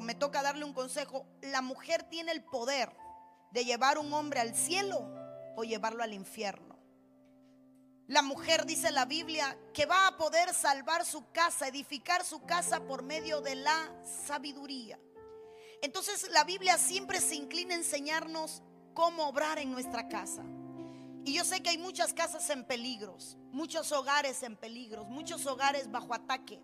[0.00, 2.94] me toca darle un consejo, la mujer tiene el poder
[3.50, 5.10] de llevar un hombre al cielo
[5.56, 6.78] o llevarlo al infierno.
[8.06, 12.80] La mujer, dice la Biblia, que va a poder salvar su casa, edificar su casa
[12.80, 13.90] por medio de la
[14.26, 14.98] sabiduría.
[15.80, 18.62] Entonces la Biblia siempre se inclina a enseñarnos
[18.94, 20.42] cómo obrar en nuestra casa.
[21.24, 25.90] Y yo sé que hay muchas casas en peligros, muchos hogares en peligros, muchos hogares
[25.90, 26.62] bajo ataque.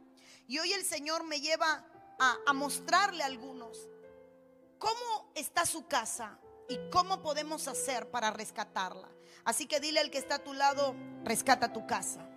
[0.49, 1.85] Y hoy el Señor me lleva
[2.19, 3.89] a, mostrarle a algunos
[4.79, 9.09] cómo está su casa y cómo podemos hacer para rescatarla.
[9.45, 10.95] Así que dile al que está a tu lado,
[11.25, 12.29] rescata tu casa.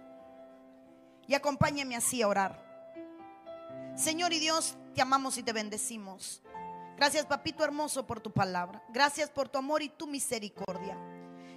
[1.27, 2.69] Y acompáñame así a orar.
[3.95, 6.41] Señor y Dios, te amamos y te bendecimos.
[6.95, 8.83] Gracias, papito hermoso, por tu palabra.
[8.89, 10.97] Gracias por tu amor y tu misericordia.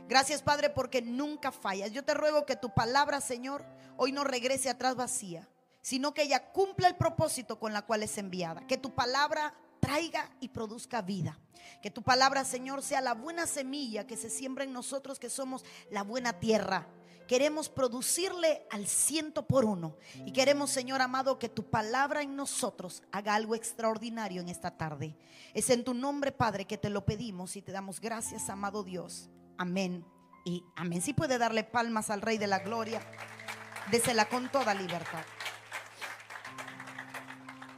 [0.09, 1.91] Gracias, Padre, porque nunca fallas.
[1.93, 3.65] Yo te ruego que tu palabra, Señor,
[3.97, 5.49] hoy no regrese atrás vacía,
[5.83, 8.67] sino que ella cumpla el propósito con la cual es enviada.
[8.67, 11.39] Que tu palabra traiga y produzca vida.
[11.83, 15.65] Que tu palabra, Señor, sea la buena semilla que se siembra en nosotros, que somos
[15.91, 16.87] la buena tierra.
[17.27, 19.97] Queremos producirle al ciento por uno.
[20.25, 25.17] Y queremos, Señor amado, que tu palabra en nosotros haga algo extraordinario en esta tarde.
[25.53, 29.31] Es en tu nombre, Padre, que te lo pedimos y te damos gracias, amado Dios.
[29.59, 30.05] Amén
[30.45, 31.03] y amén.
[31.03, 33.01] Si puede darle palmas al Rey de la Gloria,
[33.91, 35.25] désela con toda libertad.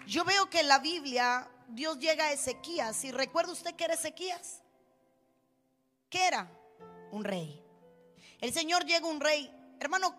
[0.06, 3.04] Yo veo que en la Biblia Dios llega a Ezequías.
[3.04, 4.62] ¿Y recuerda usted que era Ezequías?
[6.10, 6.50] ¿Qué era?
[7.10, 7.62] Un rey.
[8.40, 9.50] El Señor llega un rey.
[9.80, 10.14] Hermano,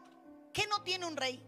[0.53, 1.43] ¿qué no tiene un rey?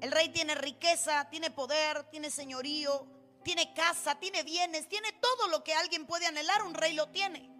[0.00, 3.06] El rey tiene riqueza, tiene poder, tiene señorío,
[3.42, 6.62] tiene casa, tiene bienes, tiene todo lo que alguien puede anhelar.
[6.62, 7.50] Un rey lo tiene.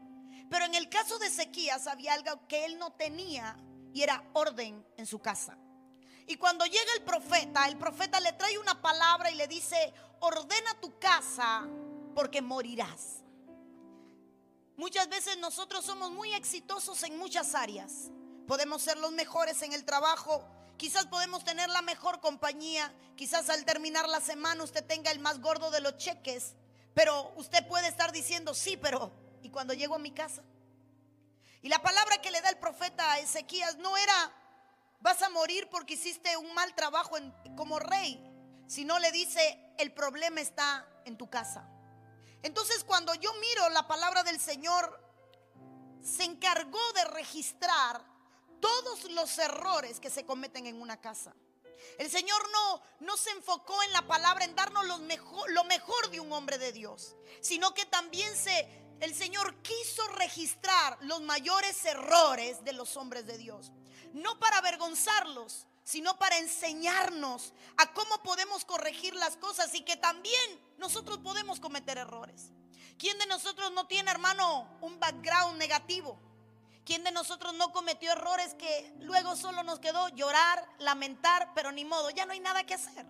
[0.51, 3.57] Pero en el caso de Ezequías había algo que él no tenía
[3.93, 5.59] y era orden en su casa.
[6.29, 10.79] Y cuando llega el profeta, el profeta le trae una palabra y le dice, ordena
[10.79, 11.67] tu casa
[12.15, 13.23] porque morirás.
[14.77, 18.11] Muchas veces nosotros somos muy exitosos en muchas áreas.
[18.47, 20.47] Podemos ser los mejores en el trabajo,
[20.77, 25.41] quizás podemos tener la mejor compañía, quizás al terminar la semana usted tenga el más
[25.41, 26.55] gordo de los cheques,
[26.93, 29.11] pero usted puede estar diciendo, sí, pero
[29.43, 30.43] y cuando llego a mi casa.
[31.63, 34.33] Y la palabra que le da el profeta a Ezequías no era,
[35.01, 37.17] vas a morir porque hiciste un mal trabajo
[37.57, 38.23] como rey,
[38.67, 41.69] sino le dice, el problema está en tu casa.
[42.43, 45.09] Entonces cuando yo miro la palabra del Señor,
[46.03, 48.05] se encargó de registrar
[48.61, 51.35] todos los errores que se cometen en una casa.
[51.99, 56.11] El Señor no, no se enfocó en la palabra en darnos lo mejor, lo mejor
[56.11, 58.69] de un hombre de Dios, sino que también se,
[59.01, 63.73] el Señor quiso registrar los mayores errores de los hombres de Dios.
[64.13, 70.61] No para avergonzarlos, sino para enseñarnos a cómo podemos corregir las cosas y que también
[70.77, 72.51] nosotros podemos cometer errores.
[72.99, 76.21] ¿Quién de nosotros no tiene, hermano, un background negativo?
[76.85, 81.85] ¿Quién de nosotros no cometió errores que luego solo nos quedó llorar, lamentar, pero ni
[81.85, 83.07] modo, ya no hay nada que hacer?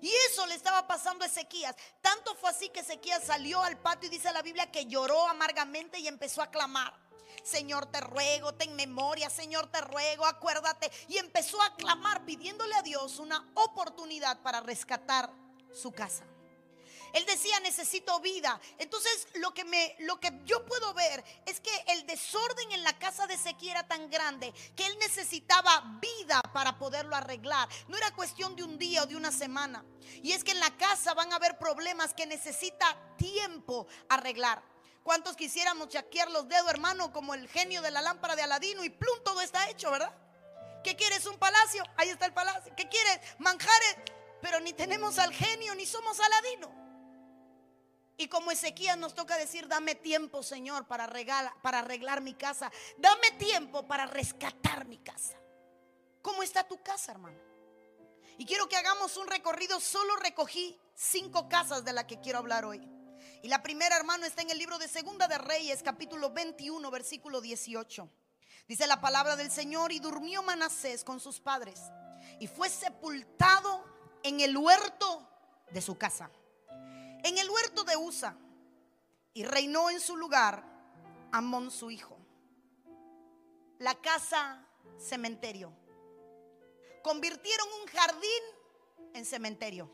[0.00, 1.76] Y eso le estaba pasando a Ezequías.
[2.00, 5.98] Tanto fue así que Ezequías salió al patio y dice la Biblia que lloró amargamente
[5.98, 7.01] y empezó a clamar.
[7.42, 10.90] Señor, te ruego, ten memoria, Señor, te ruego, acuérdate.
[11.08, 15.32] Y empezó a clamar pidiéndole a Dios una oportunidad para rescatar
[15.72, 16.24] su casa.
[17.12, 18.58] Él decía, necesito vida.
[18.78, 22.98] Entonces, lo que, me, lo que yo puedo ver es que el desorden en la
[22.98, 27.68] casa de Ezequiel era tan grande que él necesitaba vida para poderlo arreglar.
[27.88, 29.84] No era cuestión de un día o de una semana.
[30.22, 34.71] Y es que en la casa van a haber problemas que necesita tiempo arreglar.
[35.02, 38.90] ¿Cuántos quisiéramos chaquear los dedos, hermano, como el genio de la lámpara de Aladino y
[38.90, 40.14] plum, todo está hecho, ¿verdad?
[40.84, 41.26] ¿Qué quieres?
[41.26, 41.84] ¿Un palacio?
[41.96, 42.72] Ahí está el palacio.
[42.76, 43.20] ¿Qué quieres?
[43.38, 43.96] Manjares.
[44.40, 46.82] Pero ni tenemos al genio ni somos Aladino.
[48.16, 51.08] Y como Ezequías nos toca decir, dame tiempo, Señor, para,
[51.62, 52.70] para arreglar mi casa.
[52.98, 55.36] Dame tiempo para rescatar mi casa.
[56.20, 57.38] ¿Cómo está tu casa, hermano?
[58.38, 59.80] Y quiero que hagamos un recorrido.
[59.80, 62.80] Solo recogí cinco casas de las que quiero hablar hoy.
[63.42, 67.40] Y la primera, hermano, está en el libro de Segunda de Reyes, capítulo 21, versículo
[67.40, 68.08] 18.
[68.68, 71.80] Dice la palabra del Señor, y durmió Manasés con sus padres,
[72.38, 73.84] y fue sepultado
[74.22, 75.28] en el huerto
[75.72, 76.30] de su casa
[77.22, 78.36] en el huerto de Usa
[79.34, 80.64] y reinó en su lugar
[81.30, 82.18] Amón su hijo.
[83.78, 84.66] La casa
[84.98, 85.72] cementerio.
[87.02, 88.42] Convirtieron un jardín
[89.14, 89.90] en cementerio.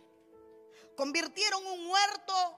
[0.96, 2.57] Convirtieron un huerto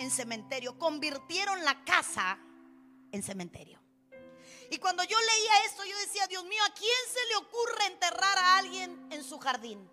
[0.00, 0.78] en cementerio.
[0.78, 2.38] Convirtieron la casa
[3.12, 3.80] en cementerio.
[4.70, 8.38] Y cuando yo leía esto, yo decía, Dios mío, ¿a quién se le ocurre enterrar
[8.38, 9.90] a alguien en su jardín?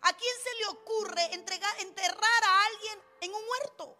[0.00, 3.98] ¿A quién se le ocurre entregar, enterrar a alguien en un huerto?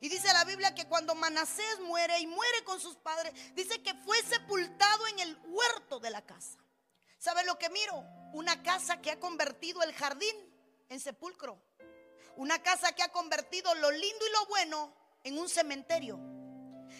[0.00, 3.94] Y dice la Biblia que cuando Manasés muere y muere con sus padres, dice que
[3.94, 6.58] fue sepultado en el huerto de la casa.
[7.18, 8.04] ¿Sabe lo que miro?
[8.34, 10.36] Una casa que ha convertido el jardín
[10.88, 11.60] en sepulcro.
[12.38, 14.94] Una casa que ha convertido lo lindo y lo bueno
[15.24, 16.20] en un cementerio.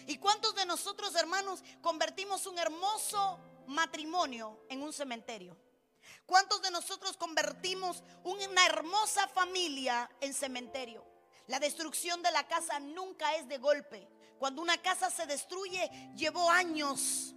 [0.05, 5.55] ¿Y cuántos de nosotros, hermanos, convertimos un hermoso matrimonio en un cementerio?
[6.25, 11.05] ¿Cuántos de nosotros convertimos una hermosa familia en cementerio?
[11.47, 14.09] La destrucción de la casa nunca es de golpe.
[14.39, 17.33] Cuando una casa se destruye, llevó años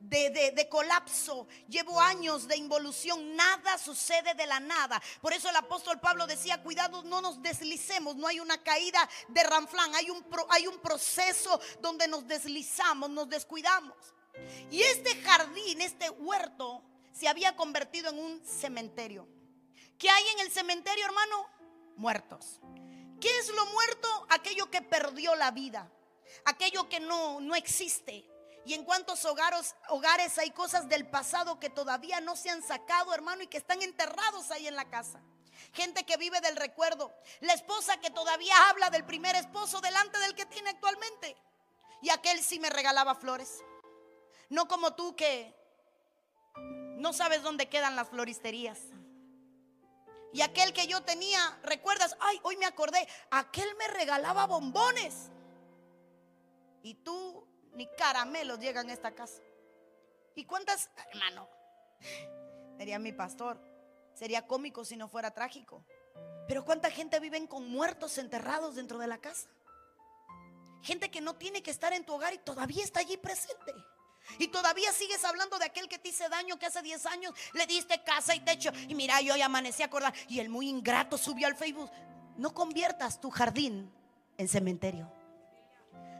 [0.00, 5.00] de, colapso, llevó años de involución, nada sucede de la nada.
[5.20, 9.42] Por eso el apóstol Pablo decía, cuidado, no nos deslicemos, no hay una caída de
[9.42, 13.96] ranflán, hay un, hay un proceso donde nos deslizamos, nos descuidamos.
[14.70, 19.26] Y este jardín, este huerto, se había convertido en un cementerio.
[19.98, 21.46] ¿Qué hay en el cementerio, hermano?
[21.96, 22.60] Muertos.
[23.20, 24.26] ¿Qué es lo muerto?
[24.30, 25.90] Aquello que perdió la vida,
[26.44, 28.24] aquello que no, no existe.
[28.68, 33.14] Y en cuántos hogares, hogares hay cosas del pasado que todavía no se han sacado,
[33.14, 35.22] hermano, y que están enterrados ahí en la casa.
[35.72, 37.10] Gente que vive del recuerdo.
[37.40, 41.34] La esposa que todavía habla del primer esposo delante del que tiene actualmente.
[42.02, 43.64] Y aquel sí me regalaba flores.
[44.50, 45.56] No como tú que
[46.98, 48.80] no sabes dónde quedan las floristerías.
[50.34, 52.18] Y aquel que yo tenía, ¿recuerdas?
[52.20, 55.30] Ay, hoy me acordé, aquel me regalaba bombones.
[56.82, 57.47] Y tú
[57.78, 59.40] ni caramelos llegan a esta casa.
[60.34, 61.48] ¿Y cuántas, hermano?
[62.76, 63.56] Sería mi pastor.
[64.14, 65.84] Sería cómico si no fuera trágico.
[66.48, 69.48] Pero cuánta gente viven con muertos enterrados dentro de la casa.
[70.82, 73.72] Gente que no tiene que estar en tu hogar y todavía está allí presente.
[74.40, 77.64] Y todavía sigues hablando de aquel que te hizo daño que hace 10 años le
[77.66, 78.72] diste casa y techo.
[78.88, 80.12] Y mira, yo hoy amanecí acordar.
[80.28, 81.92] Y el muy ingrato subió al Facebook.
[82.36, 83.92] No conviertas tu jardín
[84.36, 85.17] en cementerio.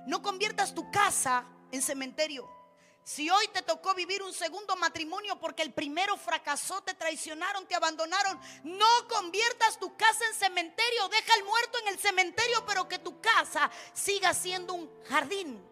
[0.08, 2.48] No conviertas tu casa en cementerio.
[3.04, 7.74] Si hoy te tocó vivir un segundo matrimonio porque el primero fracasó, te traicionaron, te
[7.74, 11.08] abandonaron, no conviertas tu casa en cementerio.
[11.08, 15.62] Deja el muerto en el cementerio, pero que tu casa siga siendo un jardín.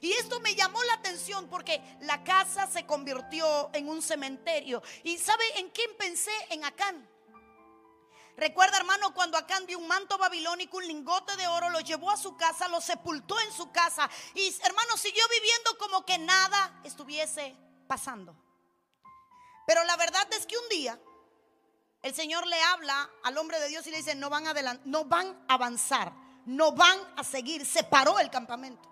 [0.00, 4.82] Y esto me llamó la atención porque la casa se convirtió en un cementerio.
[5.04, 6.32] ¿Y sabe en quién pensé?
[6.50, 7.08] En Acán.
[8.38, 12.16] Recuerda, hermano, cuando Acán vio un manto babilónico, un lingote de oro, lo llevó a
[12.16, 14.08] su casa, lo sepultó en su casa.
[14.32, 17.56] Y, hermano, siguió viviendo como que nada estuviese
[17.88, 18.36] pasando.
[19.66, 21.00] Pero la verdad es que un día
[22.00, 24.54] el Señor le habla al hombre de Dios y le dice, no van, a
[24.84, 26.12] no van a avanzar,
[26.46, 27.66] no van a seguir.
[27.66, 28.88] Se paró el campamento.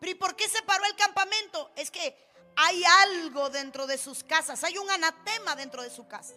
[0.00, 1.70] Pero ¿y por qué se paró el campamento?
[1.76, 2.16] Es que
[2.56, 6.34] hay algo dentro de sus casas, hay un anatema dentro de su casa.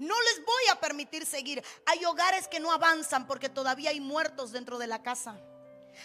[0.00, 1.62] No les voy a permitir seguir.
[1.84, 5.38] Hay hogares que no avanzan porque todavía hay muertos dentro de la casa.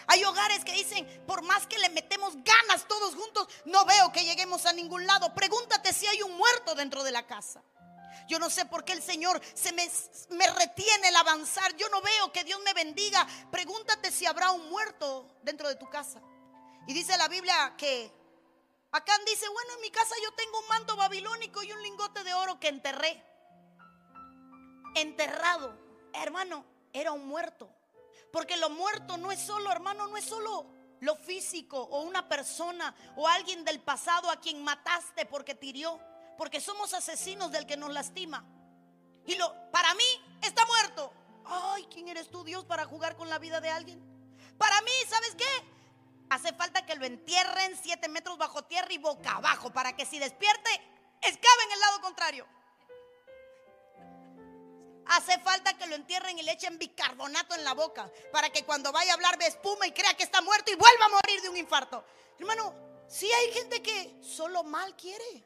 [0.08, 4.26] Hay hogares que dicen, por más que le metemos ganas todos juntos, no veo que
[4.26, 5.34] lleguemos a ningún lado.
[5.34, 7.64] Pregúntate si hay un muerto dentro de la casa.
[8.28, 9.90] Yo no sé por qué el Señor se me,
[10.32, 11.74] me, retiene el avanzar.
[11.78, 13.26] Yo no veo que Dios me bendiga.
[13.50, 16.22] Pregúntate si habrá un muerto dentro de tu casa.
[16.86, 18.12] Y dice la Biblia que
[18.92, 22.34] Acán dice, bueno, en mi casa yo tengo un manto babilónico y un lingote de
[22.34, 23.35] oro que enterré.
[24.96, 25.78] Enterrado.
[26.14, 27.70] Hermano, era un muerto.
[28.32, 32.96] Porque lo muerto no es solo, hermano, no es solo lo físico o una persona
[33.16, 36.00] o alguien del pasado a quien mataste porque tiró.
[36.38, 38.44] Porque somos asesinos del que nos lastima.
[39.26, 41.14] Y lo, para mí está muerto.
[41.46, 44.02] Ay, ¿quién eres tú, Dios, para jugar con la vida de alguien?
[44.58, 45.76] Para mí, ¿sabes qué?
[46.30, 50.18] Hace falta que lo entierren siete metros bajo tierra y boca abajo para que si
[50.20, 50.70] despierte,
[51.22, 52.48] escabe en el lado contrario.
[55.08, 58.92] Hace falta que lo entierren y le echen bicarbonato en la boca para que cuando
[58.92, 61.50] vaya a hablar de espuma y crea que está muerto y vuelva a morir de
[61.50, 62.04] un infarto.
[62.40, 62.74] Hermano,
[63.08, 65.46] si hay gente que solo mal quiere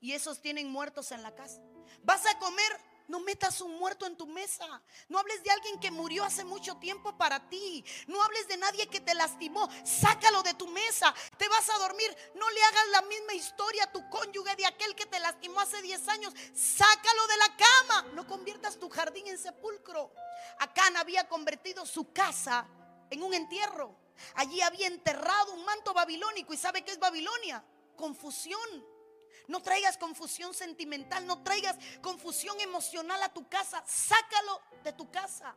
[0.00, 1.60] y esos tienen muertos en la casa.
[2.02, 4.66] Vas a comer no metas un muerto en tu mesa.
[5.08, 7.82] No hables de alguien que murió hace mucho tiempo para ti.
[8.06, 9.68] No hables de nadie que te lastimó.
[9.82, 11.14] Sácalo de tu mesa.
[11.38, 12.14] Te vas a dormir.
[12.34, 15.80] No le hagas la misma historia a tu cónyuge de aquel que te lastimó hace
[15.80, 16.34] 10 años.
[16.54, 18.02] Sácalo de la cama.
[18.12, 20.12] No conviertas tu jardín en sepulcro.
[20.58, 22.68] Acán había convertido su casa
[23.08, 23.96] en un entierro.
[24.34, 26.52] Allí había enterrado un manto babilónico.
[26.52, 27.64] ¿Y sabe qué es Babilonia?
[27.96, 28.97] Confusión
[29.46, 33.82] no traigas confusión sentimental, no traigas confusión emocional a tu casa.
[33.86, 35.54] Sácalo de tu casa.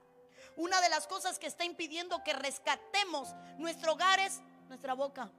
[0.56, 5.32] Una de las cosas que está impidiendo que rescatemos nuestro hogar es nuestra boca.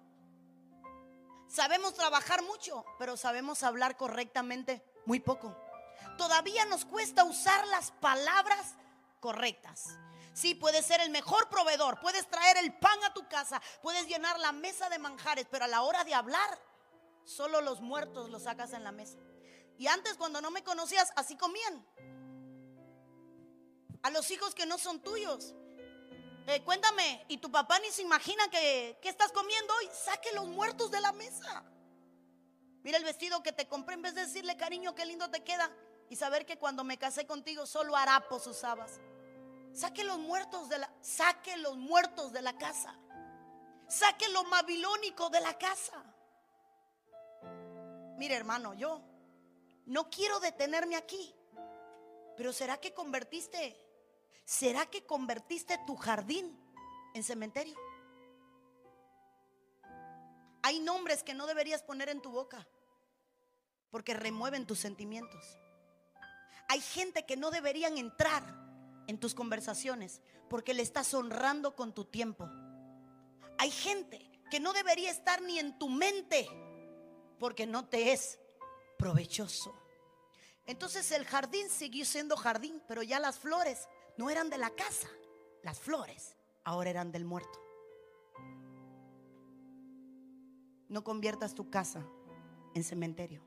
[1.49, 5.55] Sabemos trabajar mucho, pero sabemos hablar correctamente muy poco.
[6.17, 8.75] todavía nos cuesta usar las palabras
[9.21, 9.99] correctas.
[10.35, 14.39] Sí, puedes ser el mejor proveedor, puedes traer el pan a tu casa, puedes llenar
[14.41, 16.59] la mesa de manjares, pero a la hora de hablar,
[17.25, 19.19] solo los muertos los sacas en la mesa.
[19.79, 21.85] Y antes cuando no me conocías, así comían.
[24.03, 25.55] A los hijos que no son tuyos.
[26.47, 29.89] Eh, cuéntame, ¿y tu papá ni se imagina que, que estás comiendo hoy?
[29.93, 31.65] Saque los muertos de la mesa.
[32.83, 35.71] Mira el vestido que te compré en vez de decirle, cariño, qué lindo te queda.
[36.11, 39.01] Y saber que cuando me casé contigo solo harapos usabas.
[39.73, 42.95] Saque los muertos de la, saque los muertos de la casa.
[43.89, 46.03] Saque lo babilónico de la casa.
[48.23, 49.03] Mire, hermano, yo
[49.87, 51.35] no quiero detenerme aquí.
[52.37, 53.77] Pero ¿será que convertiste
[54.45, 56.57] ¿será que convertiste tu jardín
[57.15, 57.75] en cementerio?
[60.63, 62.65] Hay nombres que no deberías poner en tu boca
[63.91, 65.59] porque remueven tus sentimientos.
[66.69, 68.45] Hay gente que no deberían entrar
[69.09, 72.49] en tus conversaciones porque le estás honrando con tu tiempo.
[73.59, 76.49] Hay gente que no debería estar ni en tu mente
[77.43, 78.39] porque no te es
[78.97, 79.75] provechoso.
[80.65, 85.09] Entonces el jardín siguió siendo jardín, pero ya las flores no eran de la casa,
[85.65, 87.61] las flores ahora eran del muerto.
[90.89, 92.07] No conviertas tu casa
[92.77, 93.43] en cementerio.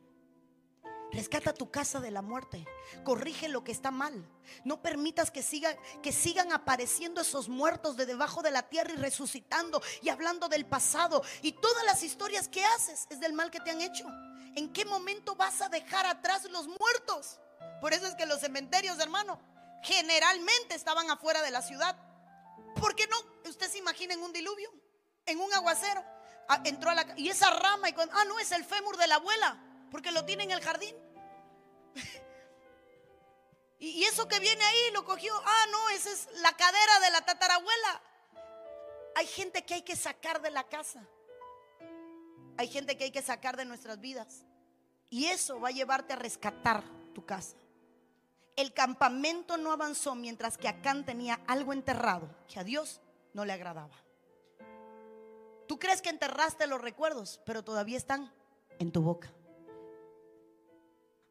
[1.11, 2.65] Rescata tu casa de la muerte.
[3.03, 4.27] Corrige lo que está mal.
[4.63, 8.97] No permitas que, siga, que sigan apareciendo esos muertos de debajo de la tierra y
[8.97, 11.23] resucitando y hablando del pasado.
[11.41, 14.05] Y todas las historias que haces es del mal que te han hecho.
[14.55, 17.39] ¿En qué momento vas a dejar atrás los muertos?
[17.81, 19.39] Por eso es que los cementerios, hermano,
[19.83, 21.95] generalmente estaban afuera de la ciudad.
[22.75, 23.17] ¿Por qué no?
[23.49, 24.69] Usted se imagina en un diluvio,
[25.25, 26.03] en un aguacero.
[26.63, 29.15] Entró a la y esa rama y cuando, ah no es el fémur de la
[29.15, 29.59] abuela
[29.91, 30.95] porque lo tiene en el jardín.
[33.77, 35.33] Y, eso que viene ahí lo cogió.
[35.45, 38.01] Ah no esa es la cadera de la tatarabuela.
[39.15, 41.05] Hay gente que hay que sacar de la casa.
[42.57, 44.45] Hay gente que hay que sacar de nuestras vidas.
[45.09, 47.57] Y eso va a llevarte a rescatar tu casa.
[48.55, 53.01] El campamento no avanzó mientras que Acán tenía algo enterrado que a Dios
[53.33, 53.95] no le agradaba.
[55.67, 58.31] Tú crees que enterraste los recuerdos, pero todavía están
[58.79, 59.34] en tu boca.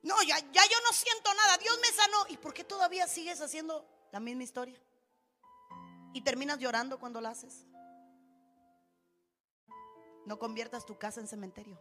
[0.04, 1.56] No, ya, ya yo no siento nada.
[1.56, 2.18] Dios me sanó.
[2.28, 4.78] ¿Y por qué todavía sigues haciendo la misma historia?
[6.12, 7.66] Y terminas llorando cuando la haces.
[10.26, 11.80] No conviertas tu casa en cementerio.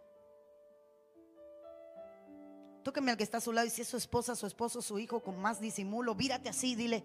[2.84, 5.00] Tóqueme al que está a su lado y si es su esposa, su esposo, su
[5.00, 7.04] hijo, con más disimulo, vírate así, dile,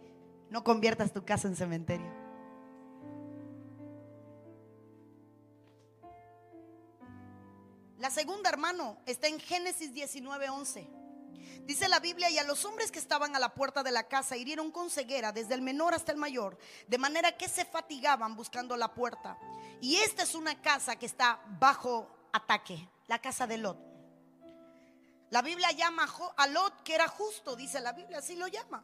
[0.50, 2.12] no conviertas tu casa en cementerio.
[7.98, 10.97] La segunda, hermano, está en Génesis 19:11.
[11.68, 14.38] Dice la Biblia, y a los hombres que estaban a la puerta de la casa
[14.38, 16.56] hirieron con ceguera, desde el menor hasta el mayor,
[16.86, 19.36] de manera que se fatigaban buscando la puerta.
[19.82, 23.76] Y esta es una casa que está bajo ataque, la casa de Lot.
[25.28, 26.08] La Biblia llama
[26.38, 28.82] a Lot que era justo, dice la Biblia, así lo llama.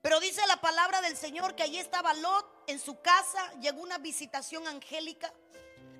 [0.00, 3.98] Pero dice la palabra del Señor que allí estaba Lot en su casa, llegó una
[3.98, 5.30] visitación angélica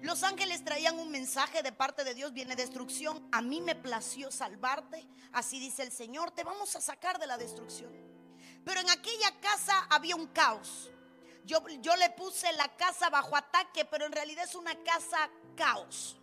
[0.02, 3.28] los ángeles traían un mensaje de parte de Dios, viene destrucción.
[3.30, 5.06] A mí me plació salvarte.
[5.32, 7.92] Así dice el Señor, te vamos a sacar de la destrucción.
[8.64, 10.90] Pero en aquella casa había un caos.
[11.44, 16.16] Yo, yo le puse la casa bajo ataque, pero en realidad es una casa caos.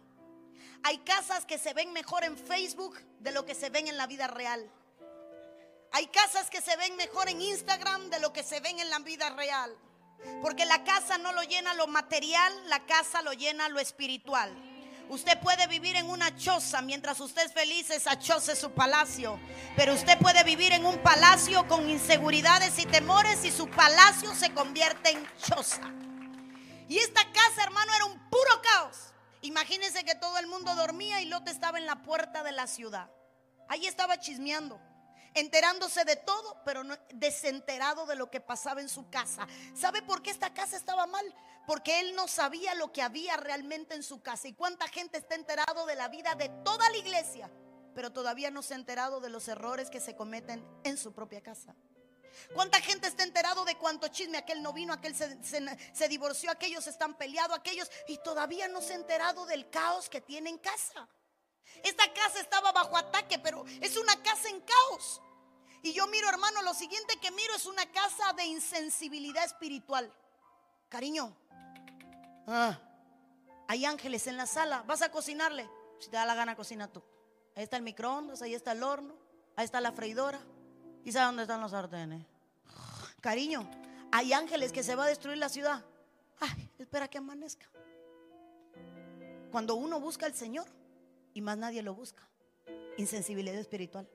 [0.84, 4.08] Hay casas que se ven mejor en Facebook de lo que se ven en la
[4.08, 4.70] vida real.
[5.92, 9.00] Hay casas que se ven mejor en Instagram de lo que se ven en la
[9.00, 9.76] vida real.
[10.42, 14.56] Porque la casa no lo llena lo material, la casa lo llena lo espiritual.
[15.10, 19.40] Usted puede vivir en una choza mientras usted es feliz, esa choza es su palacio.
[19.76, 24.54] Pero usted puede vivir en un palacio con inseguridades y temores y su palacio se
[24.54, 25.82] convierte en choza.
[26.88, 29.14] Y esta casa, hermano, era un puro caos.
[29.42, 33.10] Imagínense que todo el mundo dormía y Lot estaba en la puerta de la ciudad.
[33.68, 34.80] Ahí estaba chismeando
[35.34, 39.48] enterándose de todo, pero no, desenterado de lo que pasaba en su casa.
[39.76, 41.36] ¿Sabe por qué esta casa estaba mal?
[41.68, 44.48] Porque él no sabía lo que había realmente en su casa.
[44.48, 47.50] ¿Y cuánta gente está enterado de la vida de toda la iglesia,
[47.94, 51.42] pero todavía no se ha enterado de los errores que se cometen en su propia
[51.42, 51.76] casa?
[52.54, 56.88] ¿Cuánta gente está enterado de cuánto chisme aquel no vino, aquel se, se, divorció, aquellos
[56.88, 61.08] están peleados, aquellos y todavía no se ha enterado del caos que tiene en casa?
[61.84, 65.22] Esta casa estaba bajo ataque, pero es una casa en caos.
[65.82, 70.12] Y yo miro, hermano, lo siguiente que miro es una casa de insensibilidad espiritual.
[70.90, 71.36] Cariño,
[72.48, 72.78] ah,
[73.68, 74.84] hay ángeles en la sala.
[74.88, 75.70] ¿Vas a cocinarle?
[76.00, 77.02] Si te da la gana, cocina tú.
[77.56, 79.16] Ahí está el microondas, ahí está el horno,
[79.60, 80.40] Ahí está la freidora.
[81.04, 82.26] ¿Y sabe dónde están los sartenes?
[83.20, 83.70] Cariño,
[84.10, 85.84] hay ángeles que se va a destruir la ciudad.
[86.40, 87.70] Ay, espera que amanezca.
[89.52, 90.66] Cuando uno busca al Señor
[91.34, 92.28] y más nadie lo busca.
[92.98, 94.08] Insensibilidad espiritual.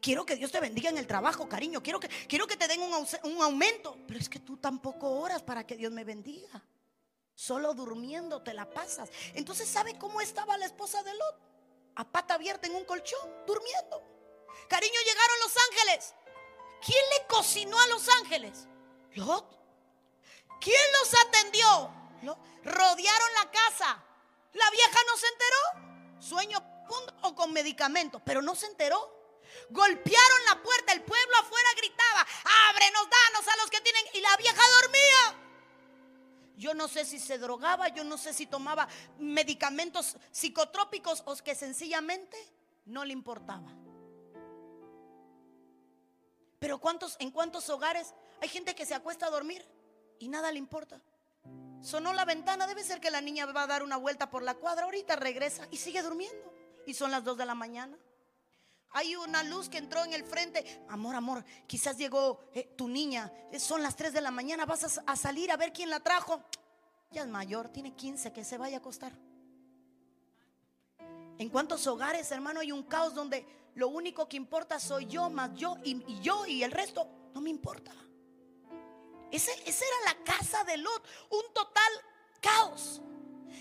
[0.00, 1.82] Quiero que Dios te bendiga en el trabajo, cariño.
[1.82, 3.96] Quiero que, quiero que te den un, un aumento.
[4.06, 6.64] Pero es que tú tampoco oras para que Dios me bendiga.
[7.34, 9.10] Solo durmiendo te la pasas.
[9.34, 11.40] Entonces, ¿sabe cómo estaba la esposa de Lot?
[11.96, 14.02] A pata abierta en un colchón, durmiendo.
[14.68, 16.14] Cariño, llegaron los ángeles.
[16.84, 18.66] ¿Quién le cocinó a los ángeles?
[19.14, 19.58] Lot.
[20.60, 22.02] ¿Quién los atendió?
[22.64, 24.04] Rodearon la casa.
[24.52, 26.20] La vieja no se enteró.
[26.20, 26.72] Sueño
[27.22, 29.22] o con medicamentos, pero no se enteró.
[29.70, 32.26] Golpearon la puerta, el pueblo afuera gritaba,
[32.70, 34.04] ábrenos, danos a los que tienen...
[34.14, 35.42] Y la vieja dormía.
[36.56, 41.54] Yo no sé si se drogaba, yo no sé si tomaba medicamentos psicotrópicos o que
[41.54, 42.36] sencillamente
[42.84, 43.68] no le importaba.
[46.58, 49.66] Pero ¿cuántos, en cuántos hogares hay gente que se acuesta a dormir
[50.18, 51.00] y nada le importa?
[51.82, 54.54] Sonó la ventana, debe ser que la niña va a dar una vuelta por la
[54.54, 56.54] cuadra, ahorita regresa y sigue durmiendo.
[56.86, 57.98] Y son las dos de la mañana.
[58.90, 60.84] Hay una luz que entró en el frente.
[60.88, 63.32] Amor, amor, quizás llegó eh, tu niña.
[63.50, 64.66] Eh, son las 3 de la mañana.
[64.66, 66.42] Vas a, salir a ver quién la trajo.
[67.10, 69.12] Ya es mayor, tiene 15, que se vaya a acostar.
[71.38, 75.54] ¿En cuántos hogares, hermano, hay un caos donde lo único que importa soy yo, más
[75.54, 77.92] yo y yo y el resto no me importa?
[79.36, 81.92] Esa era la casa de Lot, un total
[82.40, 83.00] caos.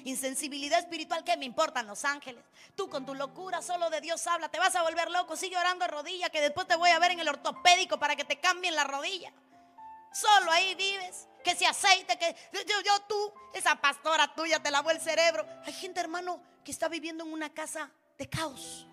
[0.03, 2.43] Insensibilidad espiritual, ¿qué me importan los ángeles?
[2.75, 5.85] Tú con tu locura solo de Dios habla, te vas a volver loco, sigue orando
[5.85, 8.75] a rodilla, que después te voy a ver en el ortopédico para que te cambien
[8.75, 9.31] la rodilla.
[10.11, 14.91] Solo ahí vives, que si aceite, que yo, yo, tú, esa pastora tuya te lavó
[14.91, 15.47] el cerebro.
[15.65, 18.87] Hay gente, hermano, que está viviendo en una casa de caos.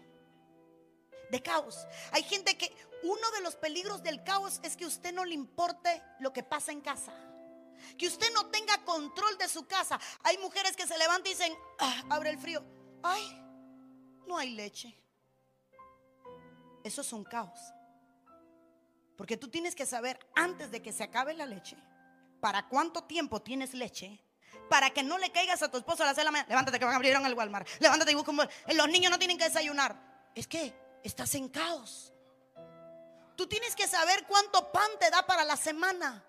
[1.31, 1.87] De caos.
[2.13, 6.03] Hay gente que uno de los peligros del caos es que usted no le importe
[6.21, 7.13] lo que pasa en casa.
[7.97, 10.01] Que usted no tenga control de su casa.
[10.25, 12.65] Hay mujeres que se levantan y dicen, ah, abre el frío.
[13.03, 13.23] Ay,
[14.27, 14.95] no hay leche.
[16.83, 17.59] Eso es un caos.
[19.17, 21.77] Porque tú tienes que saber antes de que se acabe la leche,
[22.41, 24.21] para cuánto tiempo tienes leche,
[24.71, 26.49] para que no le caigas a tu esposo a las 6 de la mañana.
[26.49, 27.69] Levántate que van a abrir el Walmart.
[27.81, 28.49] Levántate y busca un...
[28.75, 29.97] Los niños no tienen que desayunar.
[30.35, 32.13] Es que estás en caos.
[33.37, 36.25] Tú tienes que saber cuánto pan te da para la semana.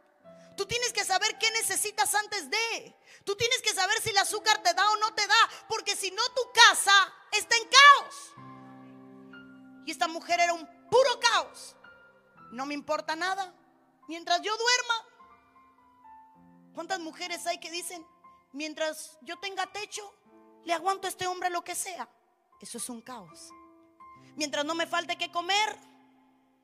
[0.55, 2.95] Tú tienes que saber qué necesitas antes de.
[3.23, 5.49] Tú tienes que saber si el azúcar te da o no te da.
[5.67, 8.34] Porque si no, tu casa está en caos.
[9.86, 11.75] Y esta mujer era un puro caos.
[12.51, 13.53] No me importa nada.
[14.08, 15.05] Mientras yo duerma.
[16.73, 18.05] ¿Cuántas mujeres hay que dicen,
[18.51, 20.13] mientras yo tenga techo,
[20.63, 22.08] le aguanto a este hombre lo que sea?
[22.62, 23.49] Eso es un caos.
[24.39, 25.78] Mientras no me falte que comer,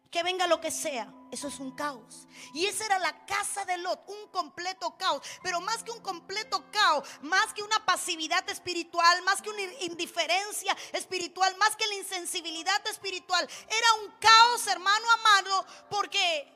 [0.09, 1.13] que venga lo que sea.
[1.29, 2.25] Eso es un caos.
[2.53, 5.21] Y esa era la casa de Lot, un completo caos.
[5.43, 10.73] Pero más que un completo caos, más que una pasividad espiritual, más que una indiferencia
[10.93, 16.53] espiritual, más que la insensibilidad espiritual, era un caos, hermano amado, porque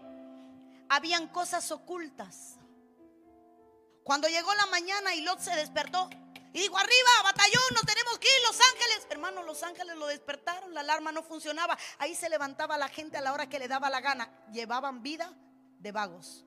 [0.87, 2.59] habían cosas ocultas.
[4.05, 6.09] Cuando llegó la mañana y Lot se despertó,
[6.51, 9.07] y dijo, arriba, batallón, nos tenemos que ir, Los Ángeles.
[9.11, 11.77] Hermano, Los Ángeles lo despertaron, la alarma no funcionaba.
[11.99, 14.31] Ahí se levantaba la gente a la hora que le daba la gana.
[14.51, 15.31] Llevaban vida
[15.79, 16.45] de vagos.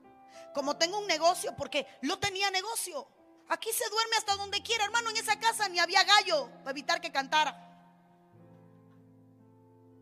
[0.53, 3.07] Como tengo un negocio, porque lo tenía negocio.
[3.47, 5.09] Aquí se duerme hasta donde quiera, hermano.
[5.09, 7.69] En esa casa ni había gallo para evitar que cantara.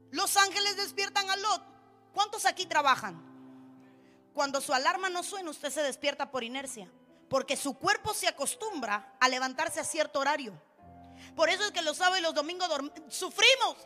[0.09, 1.63] Los ángeles despiertan a Lot.
[2.13, 3.21] ¿Cuántos aquí trabajan?
[4.33, 6.89] Cuando su alarma no suena, usted se despierta por inercia
[7.31, 10.51] porque su cuerpo se acostumbra a levantarse a cierto horario.
[11.33, 12.67] Por eso es que los sábados y los domingos
[13.07, 13.77] sufrimos,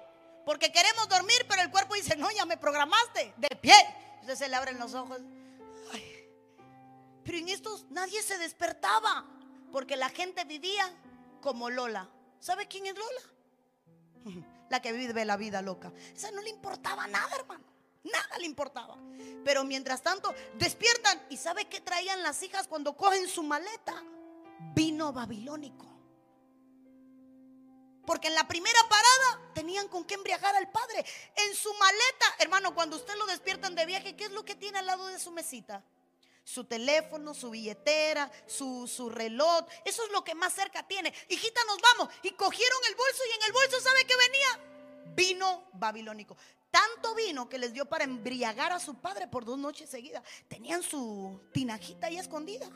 [0.48, 3.76] porque queremos dormir, pero el cuerpo dice, no, ya me programaste, de pie.
[4.14, 5.22] Entonces se le abren los ojos.
[7.24, 9.28] Pero en estos nadie se despertaba,
[9.72, 10.92] porque la gente vivía
[11.40, 12.10] como Lola.
[12.40, 14.46] ¿Sabe quién es Lola?
[14.72, 15.94] La que vive la vida loca.
[16.16, 17.75] Esa no le importaba nada, hermano.
[18.06, 18.98] Nada le importaba.
[19.44, 21.22] Pero mientras tanto, despiertan.
[21.30, 24.04] ¿Y sabe qué traían las hijas cuando cogen su maleta?
[24.74, 25.86] Vino babilónico.
[28.06, 31.04] Porque en la primera parada tenían con qué embriagar al padre.
[31.36, 34.80] En su maleta, hermano, cuando usted lo despiertan de viaje, ¿qué es lo que tiene
[34.80, 35.84] al lado de su mesita?
[36.44, 39.66] Su teléfono, su billetera, su, su reloj.
[39.84, 41.12] Eso es lo que más cerca tiene.
[41.30, 42.14] Hijita, nos vamos.
[42.22, 45.16] Y cogieron el bolso y en el bolso, ¿sabe qué venía?
[45.16, 46.38] Vino babilónico
[46.76, 50.22] tanto vino que les dio para embriagar a su padre por dos noches seguidas.
[50.50, 52.70] Tenían su tinajita ahí escondida.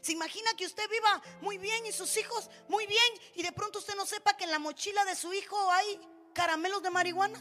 [0.00, 3.80] Se imagina que usted viva muy bien y sus hijos muy bien y de pronto
[3.80, 6.00] usted no sepa que en la mochila de su hijo hay
[6.32, 7.38] caramelos de marihuana.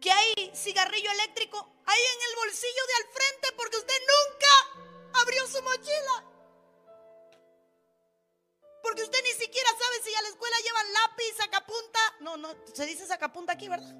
[0.00, 5.44] Que hay cigarrillo eléctrico ahí en el bolsillo de al frente porque usted nunca abrió
[5.48, 6.35] su mochila.
[8.86, 11.98] Porque usted ni siquiera sabe si a la escuela llevan lápiz, sacapunta.
[12.20, 13.92] No, no, se dice sacapunta aquí, ¿verdad?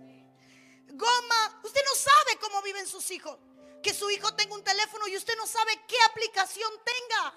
[0.91, 1.61] Goma.
[1.65, 3.37] Usted no sabe cómo viven sus hijos.
[3.83, 7.35] Que su hijo tenga un teléfono y usted no sabe qué aplicación tenga.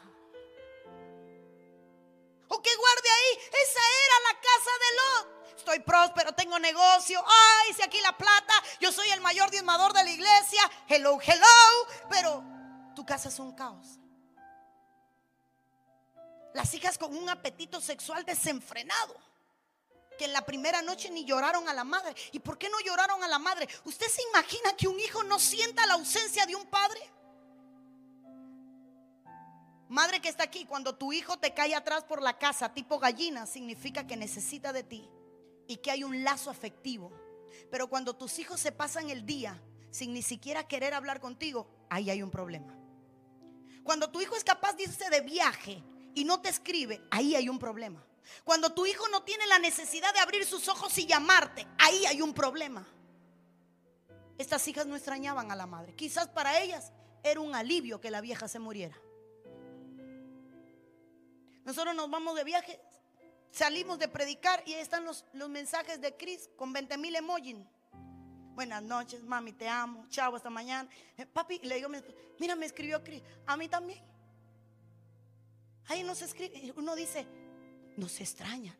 [2.49, 3.39] O que guarde ahí.
[3.63, 5.57] Esa era la casa de Lot.
[5.57, 7.19] Estoy próspero, tengo negocio.
[7.25, 8.53] Ay, si aquí la plata.
[8.79, 10.69] Yo soy el mayor diezmador de la iglesia.
[10.87, 11.87] Hello, hello.
[12.11, 12.43] Pero
[12.95, 13.99] tu casa es un caos.
[16.53, 19.15] Las hijas con un apetito sexual desenfrenado.
[20.17, 22.15] Que en la primera noche ni lloraron a la madre.
[22.31, 23.67] ¿Y por qué no lloraron a la madre?
[23.85, 26.99] ¿Usted se imagina que un hijo no sienta la ausencia de un padre?
[29.89, 33.47] Madre que está aquí, cuando tu hijo te cae atrás por la casa tipo gallina,
[33.47, 35.09] significa que necesita de ti
[35.67, 37.11] y que hay un lazo afectivo.
[37.71, 39.59] Pero cuando tus hijos se pasan el día
[39.89, 42.75] sin ni siquiera querer hablar contigo, ahí hay un problema.
[43.83, 45.81] Cuando tu hijo es capaz de irse de viaje
[46.19, 48.03] y no te escribe, ahí hay un problema.
[48.43, 52.21] Cuando tu hijo no tiene la necesidad de abrir sus ojos y llamarte, ahí hay
[52.21, 52.85] un problema.
[54.37, 55.95] Estas hijas no extrañaban a la madre.
[55.95, 56.91] Quizás para ellas
[57.23, 58.99] era un alivio que la vieja se muriera.
[61.63, 62.81] Nosotros nos vamos de viaje,
[63.49, 67.55] salimos de predicar y ahí están los, los mensajes de Cris con 20 mil emojis.
[68.55, 70.05] Buenas noches, mami, te amo.
[70.09, 70.89] Chao, hasta mañana.
[71.15, 71.87] Eh, papi, le digo,
[72.39, 73.23] mira, me escribió Cris.
[73.47, 74.03] A mí también.
[75.89, 76.71] Ahí no se escribe.
[76.77, 77.27] Uno dice,
[77.97, 78.77] nos extraña.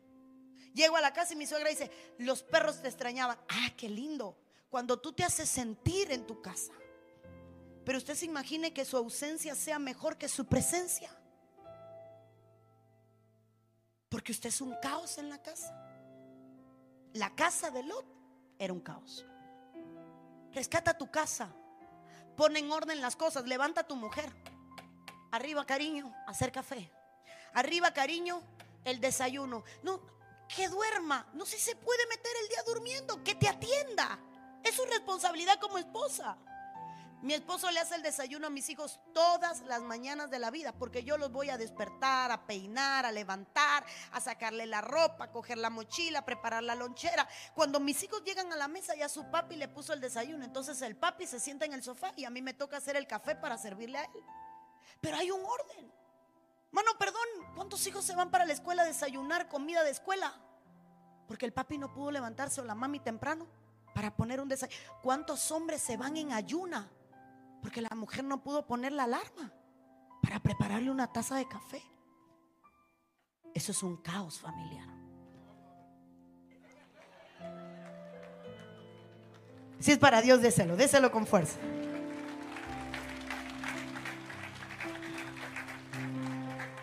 [0.72, 3.38] Llego a la casa y mi suegra dice, los perros te extrañaban.
[3.48, 4.38] Ah, qué lindo.
[4.70, 6.72] Cuando tú te haces sentir en tu casa.
[7.84, 11.10] Pero usted se imagine que su ausencia sea mejor que su presencia.
[14.08, 15.76] Porque usted es un caos en la casa.
[17.12, 18.06] La casa de Lot
[18.56, 19.26] era un caos.
[20.52, 21.52] Rescata tu casa.
[22.36, 23.48] Pon en orden las cosas.
[23.48, 24.32] Levanta a tu mujer.
[25.32, 26.92] Arriba, cariño, hacer café.
[27.54, 28.42] Arriba, cariño,
[28.84, 29.64] el desayuno.
[29.82, 30.00] No,
[30.54, 31.26] que duerma.
[31.34, 33.22] No si se puede meter el día durmiendo.
[33.22, 34.18] Que te atienda.
[34.62, 36.36] Es su responsabilidad como esposa.
[37.22, 40.72] Mi esposo le hace el desayuno a mis hijos todas las mañanas de la vida
[40.72, 45.30] porque yo los voy a despertar, a peinar, a levantar, a sacarle la ropa, a
[45.30, 47.28] coger la mochila, a preparar la lonchera.
[47.54, 50.80] Cuando mis hijos llegan a la mesa ya su papi le puso el desayuno, entonces
[50.80, 53.34] el papi se sienta en el sofá y a mí me toca hacer el café
[53.34, 54.24] para servirle a él.
[55.02, 55.99] Pero hay un orden.
[56.72, 57.22] Mano, perdón,
[57.54, 60.32] ¿cuántos hijos se van para la escuela a desayunar comida de escuela?
[61.26, 63.46] Porque el papi no pudo levantarse o la mami temprano
[63.94, 64.80] para poner un desayuno.
[65.02, 66.90] ¿Cuántos hombres se van en ayuna?
[67.62, 69.52] Porque la mujer no pudo poner la alarma
[70.22, 71.82] para prepararle una taza de café.
[73.54, 74.88] Eso es un caos familiar.
[79.80, 81.58] Si es para Dios, déselo, déselo con fuerza.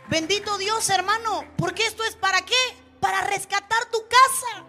[0.09, 2.55] Bendito Dios, hermano, porque esto es para qué?
[2.99, 4.65] Para rescatar tu casa.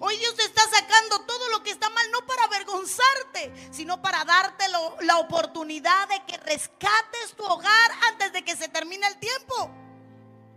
[0.00, 4.24] Hoy Dios te está sacando todo lo que está mal, no para avergonzarte, sino para
[4.24, 4.64] darte
[5.00, 9.70] la oportunidad de que rescates tu hogar antes de que se termine el tiempo.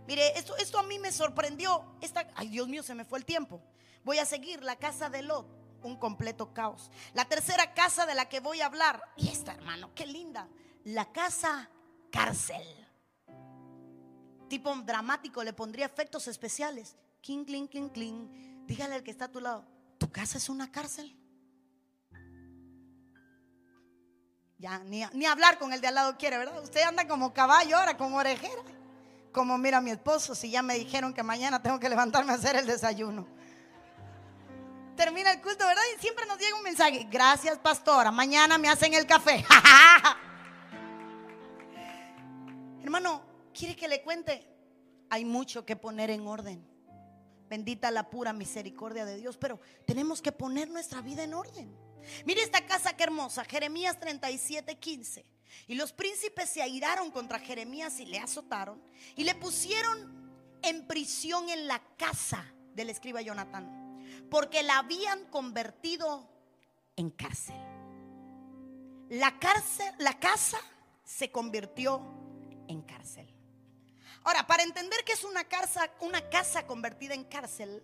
[0.06, 1.84] Mire, esto, a mí me sorprendió.
[2.36, 3.60] Ay, Dios mío, se me fue el tiempo.
[4.04, 5.46] Voy a seguir la casa de Lot,
[5.82, 6.92] un completo caos.
[7.14, 10.48] La tercera casa de la que voy a hablar, y esta, hermano, qué linda,
[10.84, 11.68] la casa
[12.12, 12.81] cárcel.
[14.52, 16.94] Tipo dramático, le pondría efectos especiales.
[17.22, 19.64] King, cling, cling, cling Dígale al que está a tu lado,
[19.96, 21.16] tu casa es una cárcel.
[24.58, 26.62] Ya, ni, ni, hablar con el de al lado quiere, ¿verdad?
[26.62, 28.62] Usted anda como caballo ahora, como orejera.
[29.32, 32.54] Como mira mi esposo, si ya me dijeron que mañana tengo que levantarme a hacer
[32.54, 33.26] el desayuno.
[34.98, 35.82] Termina el culto, ¿verdad?
[35.96, 37.08] Y siempre nos llega un mensaje.
[37.10, 38.10] Gracias, pastora.
[38.10, 39.46] Mañana me hacen el café.
[42.82, 44.46] Hermano, ¿quiere que le cuente?
[45.10, 46.66] Hay mucho que poner en orden.
[47.48, 49.36] Bendita la pura misericordia de Dios.
[49.36, 51.76] Pero tenemos que poner nuestra vida en orden.
[52.24, 55.26] Mire esta casa que hermosa, Jeremías 37, 15.
[55.68, 58.82] Y los príncipes se airaron contra Jeremías y le azotaron.
[59.16, 64.00] Y le pusieron en prisión en la casa del escriba Jonatán.
[64.30, 66.28] Porque la habían convertido
[66.96, 67.56] en cárcel.
[69.10, 70.58] La cárcel, la casa
[71.04, 72.02] se convirtió
[72.68, 73.31] en cárcel.
[74.24, 77.82] Ahora, para entender que es una casa, una casa convertida en cárcel,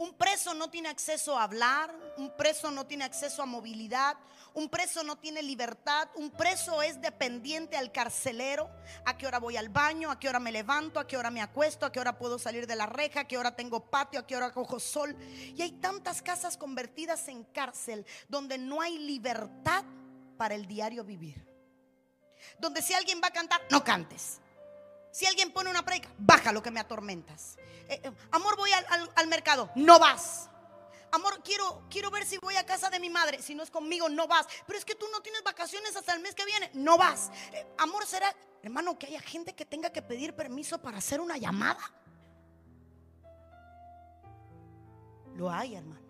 [0.00, 4.16] Un preso no tiene acceso a hablar, un preso no tiene acceso a movilidad,
[4.54, 8.70] un preso no tiene libertad, un preso es dependiente al carcelero,
[9.04, 11.42] a qué hora voy al baño, a qué hora me levanto, a qué hora me
[11.42, 14.26] acuesto, a qué hora puedo salir de la reja, a qué hora tengo patio, a
[14.26, 15.16] qué hora cojo sol.
[15.20, 19.84] Y hay tantas casas convertidas en cárcel donde no hay libertad
[20.36, 21.44] para el diario vivir.
[22.60, 24.40] Donde si alguien va a cantar, no cantes.
[25.10, 27.56] Si alguien pone una predica, baja lo que me atormentas.
[27.88, 28.70] Eh, eh, amor, voy
[29.14, 30.48] al, mercado, no vas.
[31.10, 33.40] Amor, quiero, quiero ver si voy a casa de mi madre.
[33.40, 34.46] Si no es conmigo, no vas.
[34.66, 36.70] Pero es que tú no tienes vacaciones hasta el mes que viene.
[36.74, 37.30] No vas.
[37.52, 41.38] Eh, amor, será, hermano, que haya gente que tenga que pedir permiso para hacer una
[41.38, 41.80] llamada.
[45.34, 46.06] Lo hay, hermano.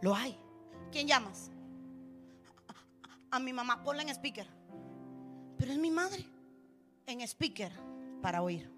[0.00, 0.38] Lo hay.
[0.90, 1.50] ¿Quién llamas?
[3.30, 3.82] A, a mi mamá.
[3.84, 4.48] Ponla en speaker.
[5.58, 6.31] Pero es mi madre.
[7.06, 7.72] En speaker
[8.20, 8.70] para oír.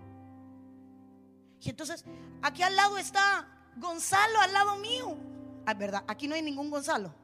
[1.60, 2.04] Y entonces,
[2.42, 5.16] aquí al lado está Gonzalo, al lado mío.
[5.66, 7.14] Ah, verdad, aquí no hay ningún Gonzalo.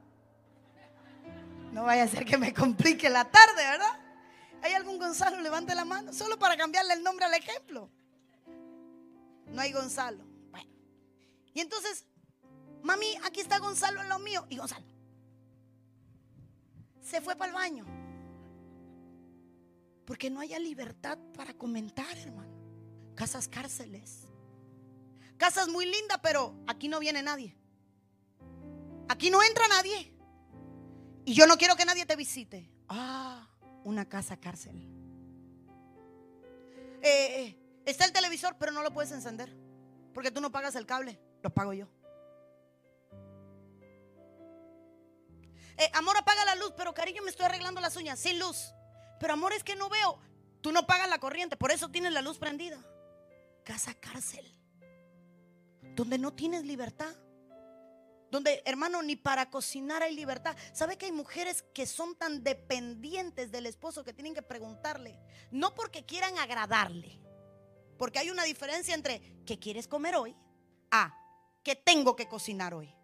[1.71, 3.99] No vaya a ser que me complique la tarde, ¿verdad?
[4.61, 5.39] ¿Hay algún Gonzalo?
[5.41, 7.89] Levante la mano, solo para cambiarle el nombre al ejemplo.
[9.47, 10.23] No hay Gonzalo.
[10.49, 10.69] Bueno.
[11.53, 12.05] Y entonces,
[12.83, 14.45] mami, aquí está Gonzalo en lo mío.
[14.49, 14.91] Y Gonzalo
[17.11, 18.00] se fue para el baño.
[20.11, 22.51] Porque no haya libertad para comentar, hermano.
[23.15, 24.27] Casas cárceles.
[25.37, 27.55] Casas muy lindas, pero aquí no viene nadie.
[29.07, 30.13] Aquí no entra nadie.
[31.23, 32.69] Y yo no quiero que nadie te visite.
[32.89, 33.47] Ah,
[33.85, 34.85] una casa cárcel.
[37.01, 39.55] Eh, eh, está el televisor, pero no lo puedes encender.
[40.13, 41.87] Porque tú no pagas el cable, lo pago yo.
[45.77, 48.73] Eh, amor, apaga la luz, pero cariño, me estoy arreglando las uñas sin luz.
[49.21, 50.19] Pero amor, es que no veo.
[50.59, 52.83] Tú no pagas la corriente, por eso tienes la luz prendida.
[53.63, 54.51] Casa cárcel
[55.95, 57.13] donde no tienes libertad.
[58.29, 60.55] Donde, hermano, ni para cocinar hay libertad.
[60.73, 65.19] ¿Sabe que hay mujeres que son tan dependientes del esposo que tienen que preguntarle?
[65.51, 67.19] No porque quieran agradarle.
[67.97, 70.35] Porque hay una diferencia entre ¿qué quieres comer hoy?
[70.91, 71.13] A
[71.61, 72.95] ¿qué tengo que cocinar hoy?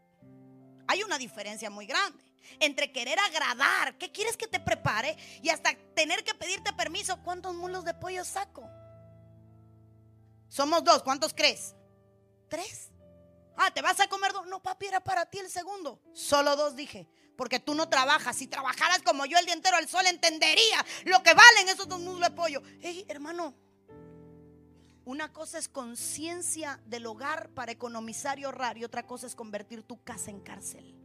[0.87, 2.26] Hay una diferencia muy grande
[2.59, 5.17] entre querer agradar, ¿qué quieres que te prepare?
[5.41, 8.69] Y hasta tener que pedirte permiso, ¿cuántos mulos de pollo saco?
[10.47, 11.75] Somos dos, ¿cuántos crees?
[12.49, 12.91] Tres.
[13.57, 14.45] Ah, ¿te vas a comer dos?
[14.47, 15.99] No, papi, era para ti el segundo.
[16.13, 17.09] Solo dos dije.
[17.35, 18.35] Porque tú no trabajas.
[18.35, 21.99] Si trabajaras como yo el día entero al sol, entendería lo que valen esos dos
[21.99, 22.61] muslos de pollo.
[22.81, 23.55] Hey, hermano,
[25.05, 28.77] una cosa es conciencia del hogar para economizar y ahorrar.
[28.77, 30.95] Y otra cosa es convertir tu casa en cárcel.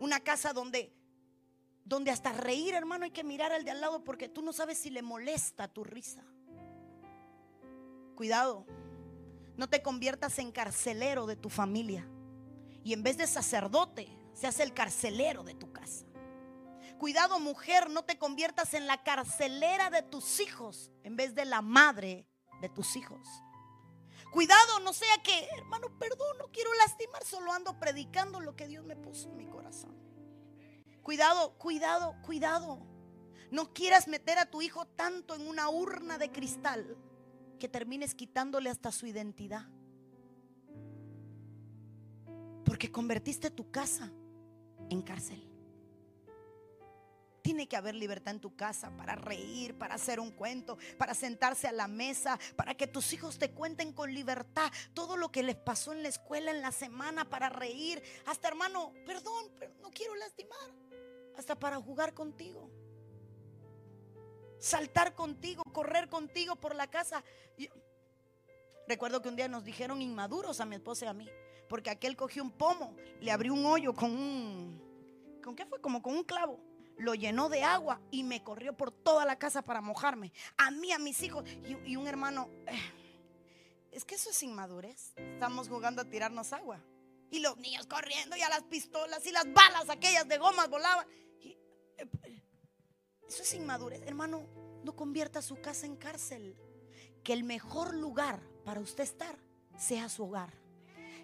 [0.00, 0.92] Una casa donde,
[1.84, 4.78] donde hasta reír, hermano, hay que mirar al de al lado porque tú no sabes
[4.78, 6.24] si le molesta tu risa.
[8.16, 8.66] Cuidado.
[9.56, 12.08] No te conviertas en carcelero de tu familia.
[12.84, 16.06] Y en vez de sacerdote, seas el carcelero de tu casa.
[16.98, 21.62] Cuidado mujer, no te conviertas en la carcelera de tus hijos en vez de la
[21.62, 22.26] madre
[22.60, 23.28] de tus hijos.
[24.32, 28.84] Cuidado, no sea que, hermano, perdón, no quiero lastimar, solo ando predicando lo que Dios
[28.84, 29.57] me puso en mi corazón.
[31.02, 32.86] Cuidado, cuidado, cuidado.
[33.50, 36.96] No quieras meter a tu hijo tanto en una urna de cristal
[37.58, 39.66] que termines quitándole hasta su identidad.
[42.64, 44.12] Porque convertiste tu casa
[44.90, 45.47] en cárcel.
[47.48, 51.66] Tiene que haber libertad en tu casa para reír, para hacer un cuento, para sentarse
[51.66, 55.56] a la mesa, para que tus hijos te cuenten con libertad todo lo que les
[55.56, 58.02] pasó en la escuela en la semana, para reír.
[58.26, 60.58] Hasta hermano, perdón, pero no quiero lastimar.
[61.38, 62.70] Hasta para jugar contigo
[64.58, 67.24] saltar contigo, correr contigo por la casa.
[68.86, 71.30] recuerdo que un día nos dijeron inmaduros a mi esposa y a mí,
[71.66, 75.80] porque aquel cogió un pomo, le abrió un hoyo con un, ¿con qué fue?
[75.80, 76.67] Como con un clavo.
[76.98, 80.32] Lo llenó de agua y me corrió por toda la casa para mojarme.
[80.56, 81.44] A mí, a mis hijos.
[81.84, 82.78] Y, un hermano, eh,
[83.92, 85.12] es que eso es inmadurez.
[85.16, 86.82] Estamos jugando a tirarnos agua.
[87.30, 91.06] Y los niños corriendo y a las pistolas y las balas aquellas de gomas volaban.
[91.40, 92.42] Eh,
[93.28, 94.02] eso es inmadurez.
[94.02, 94.48] Hermano,
[94.82, 96.56] no convierta su casa en cárcel.
[97.22, 99.38] Que el mejor lugar para usted estar
[99.76, 100.52] sea su hogar.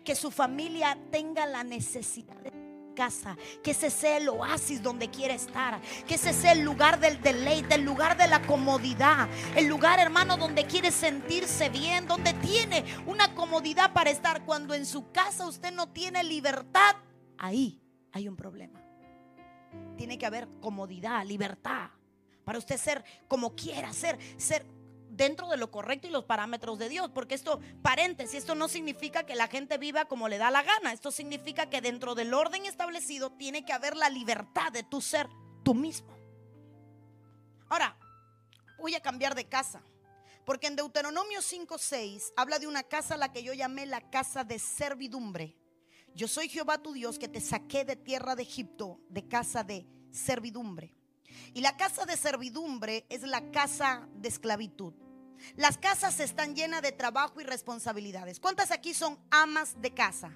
[0.04, 2.63] Que su familia tenga la necesidad de
[2.94, 7.20] casa, que ese sea el oasis donde quiere estar, que ese sea el lugar del
[7.20, 12.84] deleite, el lugar de la comodidad, el lugar, hermano, donde quiere sentirse bien, donde tiene
[13.06, 14.44] una comodidad para estar.
[14.44, 16.96] Cuando en su casa usted no tiene libertad,
[17.38, 17.80] ahí
[18.12, 18.80] hay un problema.
[19.96, 21.90] Tiene que haber comodidad, libertad.
[22.44, 24.66] Para usted ser como quiera, ser, ser
[25.16, 27.10] dentro de lo correcto y los parámetros de Dios.
[27.14, 30.92] Porque esto, paréntesis, esto no significa que la gente viva como le da la gana.
[30.92, 35.28] Esto significa que dentro del orden establecido tiene que haber la libertad de tu ser
[35.62, 36.14] tú mismo.
[37.68, 37.96] Ahora,
[38.78, 39.82] voy a cambiar de casa.
[40.44, 44.44] Porque en Deuteronomio 5:6 habla de una casa a la que yo llamé la casa
[44.44, 45.56] de servidumbre.
[46.14, 49.86] Yo soy Jehová tu Dios que te saqué de tierra de Egipto, de casa de
[50.12, 50.94] servidumbre.
[51.54, 54.94] Y la casa de servidumbre es la casa de esclavitud.
[55.56, 58.40] Las casas están llenas de trabajo y responsabilidades.
[58.40, 60.32] ¿Cuántas aquí son amas de casa?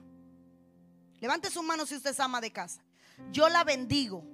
[1.21, 2.83] Levante su mano si usted es ama de casa.
[3.31, 4.25] Yo la bendigo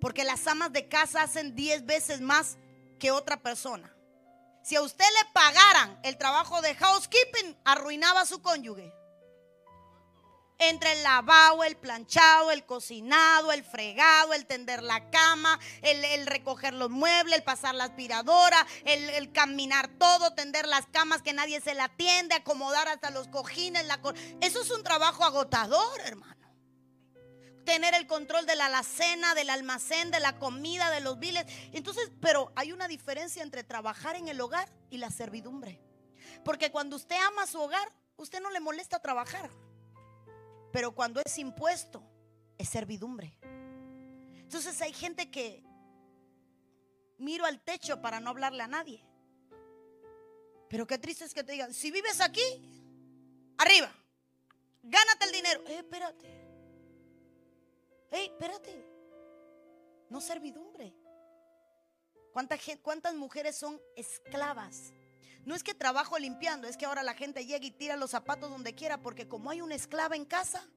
[0.00, 2.58] porque las amas de casa hacen 10 veces más
[2.98, 3.94] que otra persona.
[4.62, 8.92] Si a usted le pagaran el trabajo de housekeeping, arruinaba a su cónyuge
[10.68, 16.74] entre el lavado, el planchado, el cocinado, el fregado, el tender la cama, el, recoger
[16.74, 21.74] los muebles, el pasar la aspiradora, el, caminar todo, tender las camas que nadie se
[21.74, 23.86] la atiende, acomodar hasta los cojines.
[23.86, 24.00] La
[24.40, 26.32] Eso es un trabajo agotador, hermano.
[27.64, 31.44] Tener el control de la alacena, del almacén, de la comida, de los biles.
[31.72, 35.80] Entonces, pero hay una diferencia entre trabajar en el hogar y la servidumbre.
[36.44, 39.50] Porque cuando usted ama su hogar, usted no le molesta trabajar.
[40.72, 42.02] Pero cuando es impuesto,
[42.58, 43.38] es servidumbre.
[44.34, 45.62] Entonces hay gente que
[47.18, 49.04] miro al techo para no hablarle a nadie.
[50.68, 52.40] Pero qué triste es que te digan, si vives aquí,
[53.58, 53.92] arriba,
[54.82, 55.62] gánate el dinero.
[55.66, 56.26] Eh, espérate.
[58.10, 58.88] Eh, espérate.
[60.08, 60.94] No servidumbre.
[62.32, 64.92] ¿Cuántas, ¿Cuántas mujeres son esclavas?
[65.44, 68.50] No es que trabajo limpiando, es que ahora la gente llega y tira los zapatos
[68.50, 70.68] donde quiera, porque como hay una esclava en casa,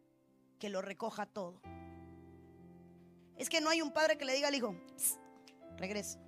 [0.59, 1.61] que lo recoja todo.
[3.37, 4.75] Es que no hay un padre que le diga al hijo,
[5.77, 6.19] regresa.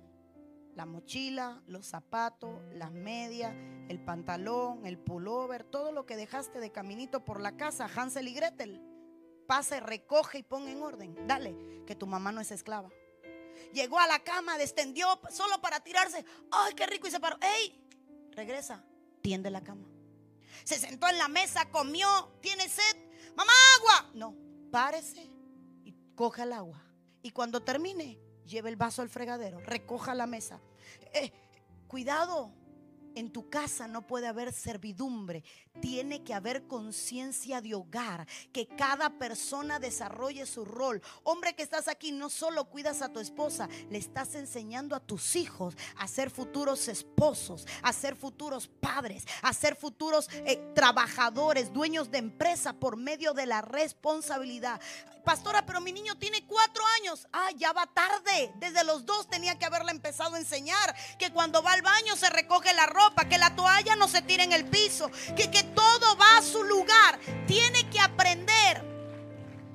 [0.74, 3.52] La mochila, los zapatos, las medias,
[3.88, 8.34] el pantalón, el pullover, todo lo que dejaste de caminito por la casa, Hansel y
[8.34, 8.80] Gretel,
[9.48, 11.26] pase, recoge y pon en orden.
[11.26, 12.90] Dale, que tu mamá no es esclava.
[13.72, 16.24] Llegó a la cama, descendió solo para tirarse.
[16.52, 17.08] ¡Ay, qué rico!
[17.08, 17.36] Y se paró.
[17.40, 17.87] ¡Ey!
[18.38, 18.84] Regresa,
[19.20, 19.88] tiende la cama.
[20.62, 22.08] Se sentó en la mesa, comió,
[22.40, 22.96] tiene sed,
[23.34, 24.10] mamá agua.
[24.14, 24.36] No,
[24.70, 25.28] párese
[25.84, 26.80] y coja el agua.
[27.20, 30.60] Y cuando termine, lleve el vaso al fregadero, recoja la mesa.
[31.12, 31.32] Eh,
[31.88, 32.52] cuidado,
[33.14, 35.42] en tu casa no puede haber servidumbre,
[35.80, 41.02] tiene que haber conciencia de hogar, que cada persona desarrolle su rol.
[41.22, 45.36] Hombre que estás aquí, no solo cuidas a tu esposa, le estás enseñando a tus
[45.36, 52.10] hijos a ser futuros esposos, a ser futuros padres, a ser futuros eh, trabajadores, dueños
[52.10, 54.80] de empresa por medio de la responsabilidad.
[55.28, 57.28] Pastora, pero mi niño tiene cuatro años.
[57.34, 58.50] Ah, ya va tarde.
[58.54, 62.30] Desde los dos tenía que haberle empezado a enseñar que cuando va al baño se
[62.30, 66.16] recoge la ropa, que la toalla no se tire en el piso, que, que todo
[66.16, 67.20] va a su lugar.
[67.46, 68.82] Tiene que aprender.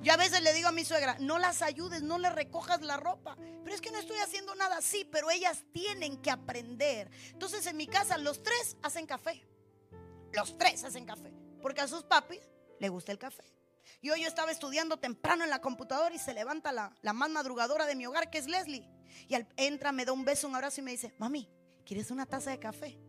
[0.01, 2.97] Yo a veces le digo a mi suegra, no las ayudes, no le recojas la
[2.97, 3.37] ropa.
[3.63, 7.11] Pero es que no estoy haciendo nada así, pero ellas tienen que aprender.
[7.27, 9.45] Entonces en mi casa los tres hacen café.
[10.31, 11.31] Los tres hacen café.
[11.61, 12.41] Porque a sus papis
[12.79, 13.43] le gusta el café.
[14.03, 17.95] Y yo estaba estudiando temprano en la computadora y se levanta la, más madrugadora de
[17.95, 18.85] mi hogar, que es Leslie.
[19.29, 21.49] Y al, entra, me da un beso, un abrazo y me dice, mami,
[21.85, 22.99] ¿quieres una taza de café?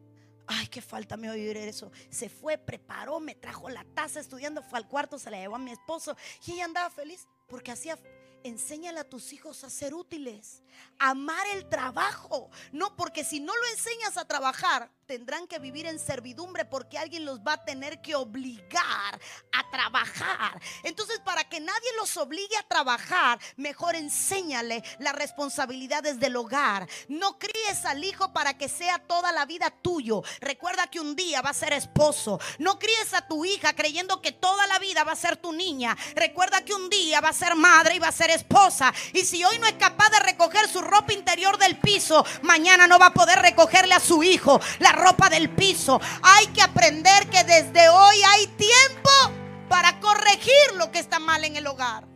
[0.47, 1.91] Ay, qué falta me oír eso.
[2.11, 5.59] Se fue, preparó, me trajo la taza estudiando, fue al cuarto, se la llevó a
[5.59, 7.99] mi esposo y ella andaba feliz porque hacía
[8.45, 10.63] enséñale a tus hijos a ser útiles,
[10.99, 12.51] amar el trabajo.
[12.71, 17.25] No, porque si no lo enseñas a trabajar, tendrán que vivir en servidumbre porque alguien
[17.25, 19.21] los va a tener que obligar
[19.53, 20.61] a trabajar.
[20.83, 26.89] Entonces, para que nadie los obligue a trabajar, mejor enséñale las responsabilidades del hogar.
[27.09, 30.23] No críes al hijo para que sea toda la vida tuyo.
[30.41, 32.41] Recuerda que un día va a ser esposo.
[32.59, 35.97] No críes a tu hija creyendo que toda la vida va a ser tu niña.
[36.15, 38.93] Recuerda que un día va a ser madre y va a ser esposa.
[39.13, 42.99] Y si hoy no es capaz de recoger su ropa interior del piso, mañana no
[42.99, 44.61] va a poder recogerle a su hijo
[44.95, 46.01] ropa del piso.
[46.23, 49.11] Hay que aprender que desde hoy hay tiempo
[49.69, 52.07] para corregir lo que está mal en el hogar.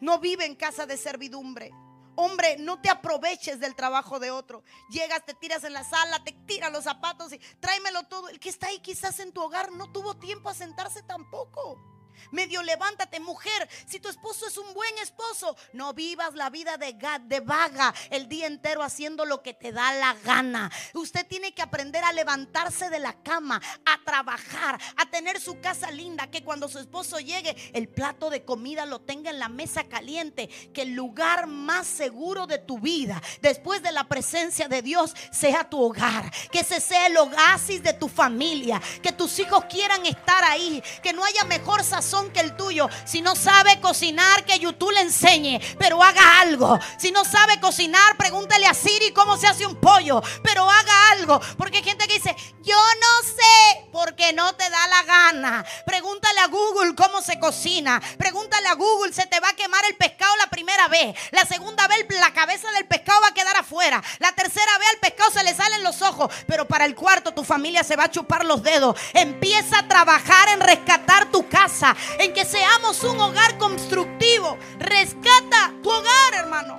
[0.00, 1.72] No vive en casa de servidumbre.
[2.20, 4.64] Hombre, no te aproveches del trabajo de otro.
[4.90, 8.28] Llegas, te tiras en la sala, te tiras los zapatos y tráemelo todo.
[8.28, 11.97] El que está ahí quizás en tu hogar no tuvo tiempo a sentarse tampoco.
[12.30, 13.68] Medio levántate, mujer.
[13.86, 18.28] Si tu esposo es un buen esposo, no vivas la vida de, de vaga el
[18.28, 20.70] día entero haciendo lo que te da la gana.
[20.94, 25.90] Usted tiene que aprender a levantarse de la cama, a trabajar, a tener su casa
[25.90, 29.84] linda, que cuando su esposo llegue, el plato de comida lo tenga en la mesa
[29.84, 35.14] caliente, que el lugar más seguro de tu vida, después de la presencia de Dios,
[35.32, 40.04] sea tu hogar, que ese sea el oasis de tu familia, que tus hijos quieran
[40.06, 41.84] estar ahí, que no haya mejor
[42.32, 42.88] que el tuyo.
[43.04, 46.78] Si no sabe cocinar, que YouTube le enseñe, pero haga algo.
[46.96, 51.40] Si no sabe cocinar, pregúntale a Siri cómo se hace un pollo, pero haga algo.
[51.58, 55.64] Porque hay gente que dice, yo no sé, porque no te da la gana.
[55.84, 58.00] Pregúntale a Google cómo se cocina.
[58.16, 61.14] Pregúntale a Google, se te va a quemar el pescado la primera vez.
[61.32, 64.02] La segunda vez la cabeza del pescado va a quedar afuera.
[64.18, 66.32] La tercera vez al pescado se le salen los ojos.
[66.46, 68.98] Pero para el cuarto tu familia se va a chupar los dedos.
[69.12, 71.94] Empieza a trabajar en rescatar tu casa.
[72.18, 74.56] En que seamos un hogar constructivo.
[74.78, 76.78] Rescata tu hogar, hermano.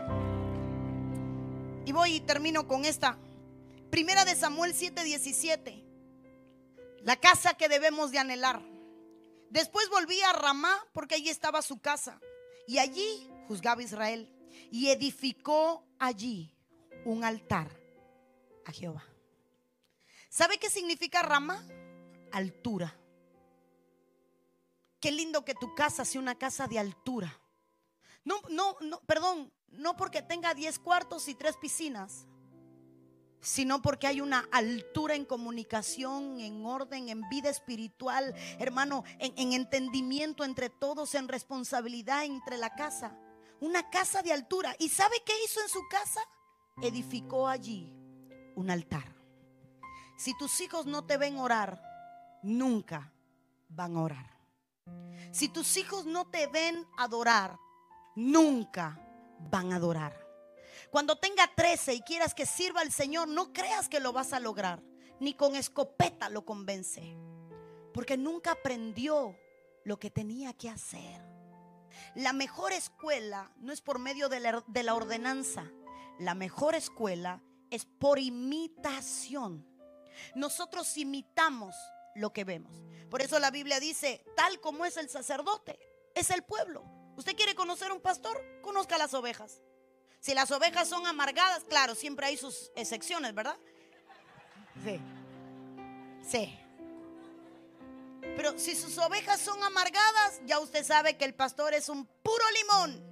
[1.86, 3.18] Y voy y termino con esta.
[3.90, 5.84] Primera de Samuel 7:17.
[7.04, 8.62] La casa que debemos de anhelar.
[9.50, 12.20] Después volví a Ramá porque allí estaba su casa.
[12.68, 14.30] Y allí juzgaba Israel.
[14.72, 16.54] Y edificó allí
[17.06, 17.70] un altar
[18.66, 19.04] a Jehová.
[20.30, 21.64] ¿Sabe qué significa Ramá?
[22.32, 22.96] Altura.
[25.00, 27.40] Qué lindo que tu casa sea una casa de altura.
[28.26, 32.28] No, no, no, perdón, no porque tenga 10 cuartos y tres piscinas,
[33.42, 39.54] sino porque hay una altura en comunicación, en orden, en vida espiritual, hermano, en, en,
[39.54, 43.18] entendimiento entre todos, en responsabilidad entre la casa.
[43.62, 44.76] Una casa de altura.
[44.80, 46.22] ¿Y sabe qué hizo en su casa?
[46.82, 47.94] Edificó allí
[48.56, 49.16] un altar.
[50.18, 51.82] Si tus hijos no te ven orar,
[52.44, 53.14] nunca
[53.70, 54.39] van a orar.
[55.32, 57.58] Si tus hijos no te ven adorar,
[58.16, 59.00] nunca
[59.52, 60.28] van a adorar.
[60.92, 64.40] Cuando tenga 13 y quieras que sirva al Señor, no creas que lo vas a
[64.40, 64.82] lograr.
[65.20, 67.16] Ni con escopeta lo convence.
[67.94, 69.36] Porque nunca aprendió
[69.84, 71.22] lo que tenía que hacer.
[72.16, 75.66] La mejor escuela no es por medio de la, de la ordenanza.
[76.18, 79.66] La mejor escuela es por imitación.
[80.36, 81.76] Nosotros imitamos
[82.16, 82.74] lo que vemos.
[83.10, 85.80] Por eso la Biblia dice, tal como es el sacerdote,
[86.16, 86.84] es el pueblo.
[87.16, 88.42] ¿Usted quiere conocer un pastor?
[88.62, 89.62] Conozca las ovejas.
[90.20, 93.58] Si las ovejas son amargadas, claro, siempre hay sus excepciones, ¿verdad?
[94.84, 95.00] Sí.
[96.22, 96.60] Sí.
[98.22, 102.44] Pero si sus ovejas son amargadas, ya usted sabe que el pastor es un puro
[102.62, 103.10] limón.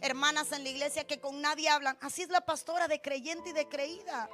[0.00, 1.96] Hermanas en la iglesia que con nadie hablan.
[2.00, 4.28] Así es la pastora de creyente y de creída.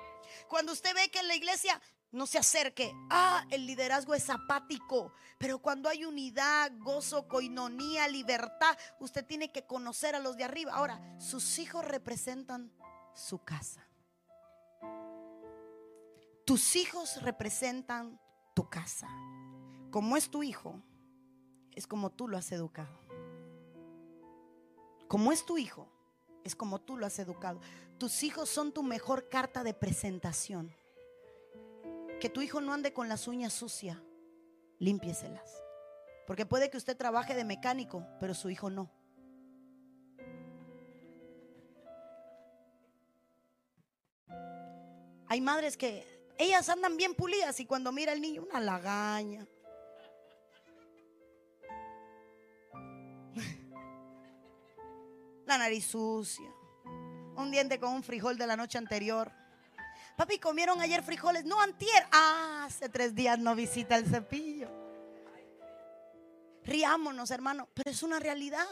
[0.49, 1.81] Cuando usted ve que en la iglesia
[2.15, 2.95] no se acerque.
[3.11, 5.13] Ah, el liderazgo es apático.
[5.39, 10.73] Pero cuando hay unidad, gozo, coinonía, libertad, usted tiene que conocer a los de arriba.
[10.73, 12.73] Ahora, sus hijos representan
[13.15, 13.87] su casa.
[16.47, 18.21] Tus hijos representan
[18.55, 19.09] tu casa.
[19.91, 20.81] Como es tu hijo,
[21.73, 23.01] es como tú lo has educado.
[25.09, 25.89] Como es tu hijo,
[26.45, 27.61] es como tú lo has educado.
[27.99, 30.75] Tus hijos son tu mejor carta de presentación.
[32.21, 33.99] Que tu hijo no ande con las uñas sucias,
[34.79, 35.63] límpieselas.
[36.27, 38.91] Porque puede que usted trabaje de mecánico, pero su hijo no.
[45.29, 46.07] Hay madres que
[46.39, 49.47] ellas andan bien pulidas y cuando mira al niño una lagaña.
[55.47, 56.51] La nariz sucia.
[57.37, 59.31] Un diente con un frijol de la noche anterior.
[60.17, 61.45] Papi, ¿comieron ayer frijoles?
[61.45, 62.07] No, antier.
[62.13, 64.71] Ah, hace tres días no visita el cepillo.
[66.65, 68.67] Riámonos, hermano, pero es una realidad.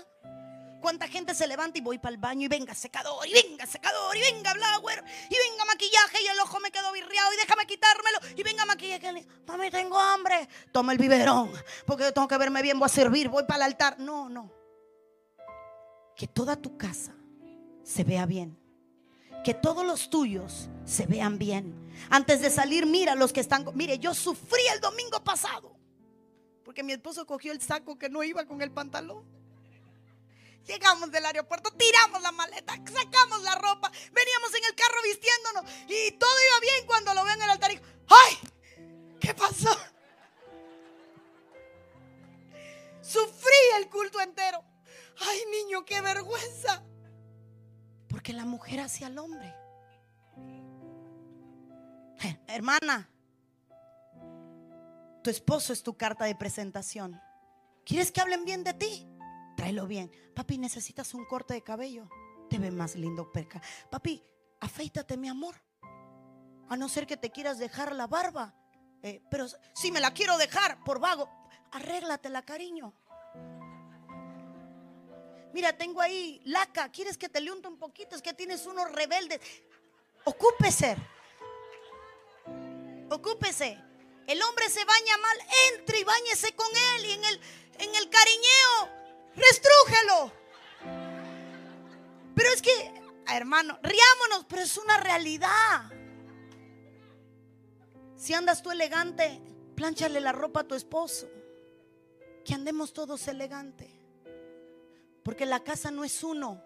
[0.81, 4.17] ¿Cuánta gente se levanta y voy para el baño y venga secador, y venga secador,
[4.17, 8.19] y venga blower, y venga maquillaje y el ojo me quedó virreado y déjame quitármelo,
[8.37, 9.27] y venga maquillaje?
[9.47, 10.49] Mami, tengo hambre.
[10.73, 11.53] Toma el biberón,
[11.87, 14.01] porque yo tengo que verme bien, voy a servir, voy para el altar.
[14.01, 14.51] No, no.
[16.17, 17.15] Que toda tu casa
[17.85, 18.62] se vea bien
[19.43, 21.75] que todos los tuyos se vean bien.
[22.11, 23.67] Antes de salir, mira los que están.
[23.75, 25.77] Mire, yo sufrí el domingo pasado.
[26.65, 29.25] Porque mi esposo cogió el saco que no iba con el pantalón.
[30.67, 36.13] Llegamos del aeropuerto, tiramos la maleta, sacamos la ropa, veníamos en el carro vistiéndonos y
[36.13, 38.39] todo iba bien cuando lo veo en el altar y ¡ay!
[39.19, 39.77] ¿Qué pasó?
[43.03, 44.65] Sufrí el culto entero.
[45.19, 46.85] ¡Ay, niño, qué vergüenza!
[48.13, 49.53] Porque la mujer hacia el hombre.
[52.47, 53.09] Hermana,
[55.25, 57.21] tu esposo es tu carta de presentación.
[57.85, 59.09] ¿Quieres que hablen bien de ti?
[59.57, 60.13] Tráelo bien.
[60.35, 62.09] Papi, necesitas un corte de cabello.
[62.49, 63.61] Te ve más lindo, perca.
[63.91, 64.23] Papi,
[64.61, 65.57] afeítate, mi amor.
[66.69, 68.55] A no ser que te quieras dejar la barba.
[69.03, 71.29] Eh, pero si me la quiero dejar por vago,
[71.73, 72.95] arréglatela, cariño.
[75.53, 76.91] Mira, tengo ahí laca.
[76.91, 78.17] ¿Quieres que te le un poquito?
[78.17, 79.41] Es que tienes unos rebeldes.
[80.25, 80.97] Ocúpese.
[83.11, 83.79] Ocúpese.
[84.27, 85.39] El hombre se baña mal,
[85.75, 87.07] entre y bañese con él.
[87.07, 87.41] Y en el,
[87.79, 88.89] en el cariñeo,
[89.35, 90.33] restrújelo.
[92.35, 95.91] Pero es que, hermano, riámonos, pero es una realidad.
[98.17, 99.41] Si andas tú elegante,
[99.75, 101.29] plánchale la ropa a tu esposo.
[102.45, 104.02] Que andemos todos elegantes.
[105.25, 106.63] Porque la casa no es uno,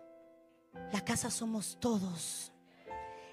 [0.92, 2.52] la casa somos todos.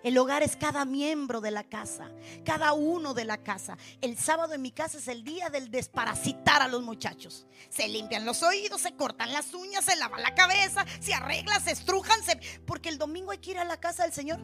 [0.03, 2.11] El hogar es cada miembro de la casa,
[2.43, 3.77] cada uno de la casa.
[4.01, 7.47] El sábado en mi casa es el día del desparasitar a los muchachos.
[7.69, 11.71] Se limpian los oídos, se cortan las uñas, se lavan la cabeza, se arreglan, se
[11.71, 12.19] estrujan,
[12.67, 14.41] porque el domingo hay que ir a la casa del Señor.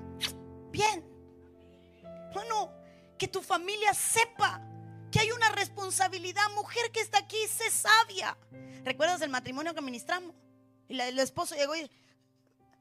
[0.72, 1.04] Bien.
[2.34, 2.72] Bueno,
[3.18, 4.62] que tu familia sepa
[5.12, 6.44] que hay una responsabilidad.
[6.56, 8.38] Mujer que está aquí, sé sabia.
[8.86, 10.34] ¿Recuerdas el matrimonio que ministramos?
[10.90, 11.90] Y el esposo llegó y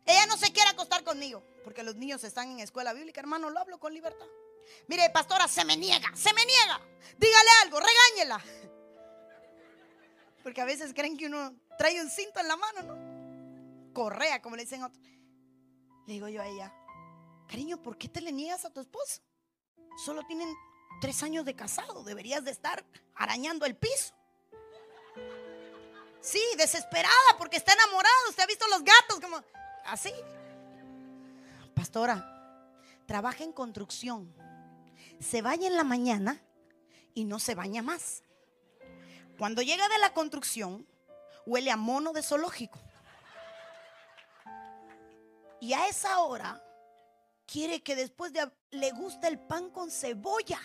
[0.09, 3.61] ella no se quiere acostar conmigo, porque los niños están en escuela bíblica, hermano, lo
[3.61, 4.25] hablo con libertad.
[4.87, 6.81] Mire, pastora, se me niega, se me niega.
[7.19, 8.43] Dígale algo, regáñela.
[10.43, 13.93] Porque a veces creen que uno trae un cinto en la mano, ¿no?
[13.93, 15.05] Correa, como le dicen otros.
[16.07, 16.73] Le digo yo a ella,
[17.47, 19.21] cariño, ¿por qué te le niegas a tu esposo?
[20.05, 20.49] Solo tienen
[21.03, 22.83] tres años de casado, deberías de estar
[23.15, 24.15] arañando el piso.
[26.21, 28.15] Sí, desesperada porque está enamorada.
[28.29, 29.43] Usted ha visto los gatos como
[29.87, 30.13] así.
[31.75, 32.25] Pastora,
[33.07, 34.33] trabaja en construcción.
[35.21, 36.41] Se baña en la mañana
[37.15, 38.23] y no se baña más.
[39.39, 40.87] Cuando llega de la construcción,
[41.47, 42.79] huele a mono de zoológico.
[45.61, 46.63] Y a esa hora
[47.47, 50.61] quiere que después de le guste el pan con cebolla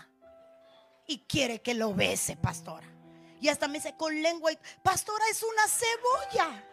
[1.07, 2.92] y quiere que lo bese, pastora.
[3.43, 6.63] Y hasta me dice con lengua, pastora, es una cebolla.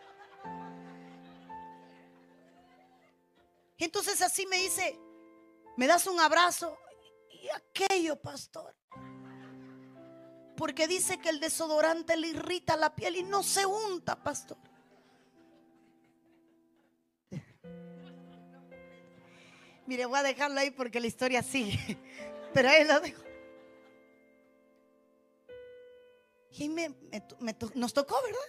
[3.76, 4.96] entonces así me dice,
[5.76, 6.78] me das un abrazo
[7.28, 8.72] y aquello, pastor.
[10.56, 14.58] Porque dice que el desodorante le irrita la piel y no se unta, pastor.
[19.86, 21.98] Mire, voy a dejarlo ahí porque la historia sigue.
[22.54, 23.29] Pero ahí lo dejo.
[26.50, 26.68] Y
[27.74, 28.40] nos tocó, ¿verdad?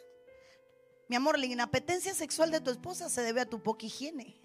[1.07, 4.41] Mi amor, la inapetencia sexual de tu esposa se debe a tu poca higiene.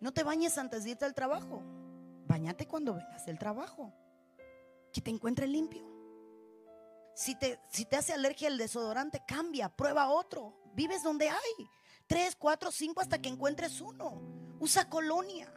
[0.00, 1.62] No te bañes antes de irte al trabajo.
[2.26, 3.92] Bañate cuando vengas del trabajo.
[4.92, 5.84] Que te encuentre limpio.
[7.14, 10.54] Si te, si te hace alergia el desodorante, cambia, prueba otro.
[10.74, 11.68] Vives donde hay.
[12.06, 14.20] Tres, cuatro, cinco hasta que encuentres uno.
[14.60, 15.52] Usa colonia.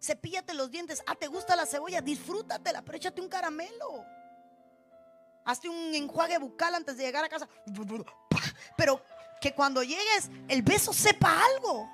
[0.00, 1.02] Cepíllate los dientes.
[1.06, 2.00] Ah, ¿te gusta la cebolla?
[2.00, 4.04] Disfrútatela, pero échate un caramelo.
[5.44, 7.48] Hazte un enjuague bucal antes de llegar a casa.
[8.76, 9.02] Pero
[9.40, 11.90] que cuando llegues el beso sepa algo.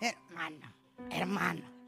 [0.00, 0.74] Hermano,
[1.10, 1.78] hermano.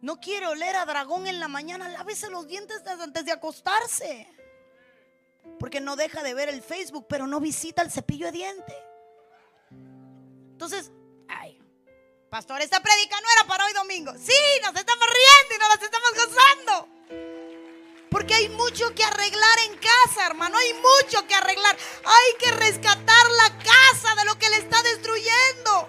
[0.00, 1.88] No quiere oler a dragón en la mañana.
[1.88, 4.26] Lávese los dientes antes de acostarse.
[5.58, 8.74] Porque no deja de ver el Facebook, pero no visita el cepillo de diente.
[10.52, 10.90] Entonces,
[11.28, 11.60] ay,
[12.30, 14.12] pastor, esta predica no era para hoy domingo.
[14.12, 14.32] Sí,
[14.62, 16.99] nos estamos riendo y nos estamos gozando.
[18.10, 20.56] Porque hay mucho que arreglar en casa, hermano.
[20.58, 21.76] Hay mucho que arreglar.
[22.04, 25.88] Hay que rescatar la casa de lo que le está destruyendo.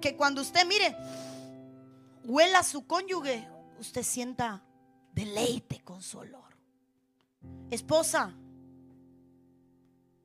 [0.00, 0.96] Que cuando usted mire,
[2.24, 3.48] huela a su cónyuge,
[3.78, 4.64] usted sienta
[5.12, 6.56] deleite con su olor.
[7.70, 8.34] Esposa,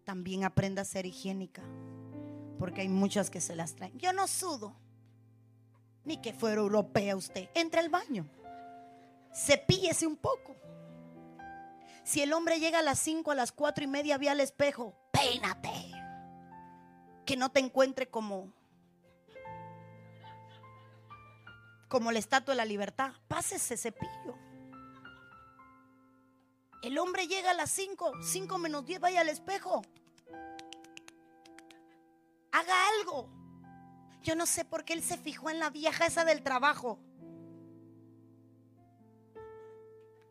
[0.04, 1.62] también aprenda a ser higiénica.
[2.58, 3.98] Porque hay muchas que se las traen.
[4.00, 4.76] Yo no sudo.
[6.06, 7.50] Ni que fuera europea usted.
[7.54, 8.28] Entra al baño
[9.34, 10.56] cepíllese un poco.
[12.04, 14.98] Si el hombre llega a las 5, a las 4 y media, ve al espejo,
[15.12, 15.70] peínate.
[17.26, 18.54] Que no te encuentre como
[21.88, 23.12] como la estatua de la libertad.
[23.28, 24.38] Pásese cepillo.
[26.82, 29.82] El hombre llega a las 5, 5 menos 10, vaya al espejo.
[32.54, 33.30] Haga algo.
[34.24, 37.00] Yo no sé por qué él se fijó en la vieja esa del trabajo.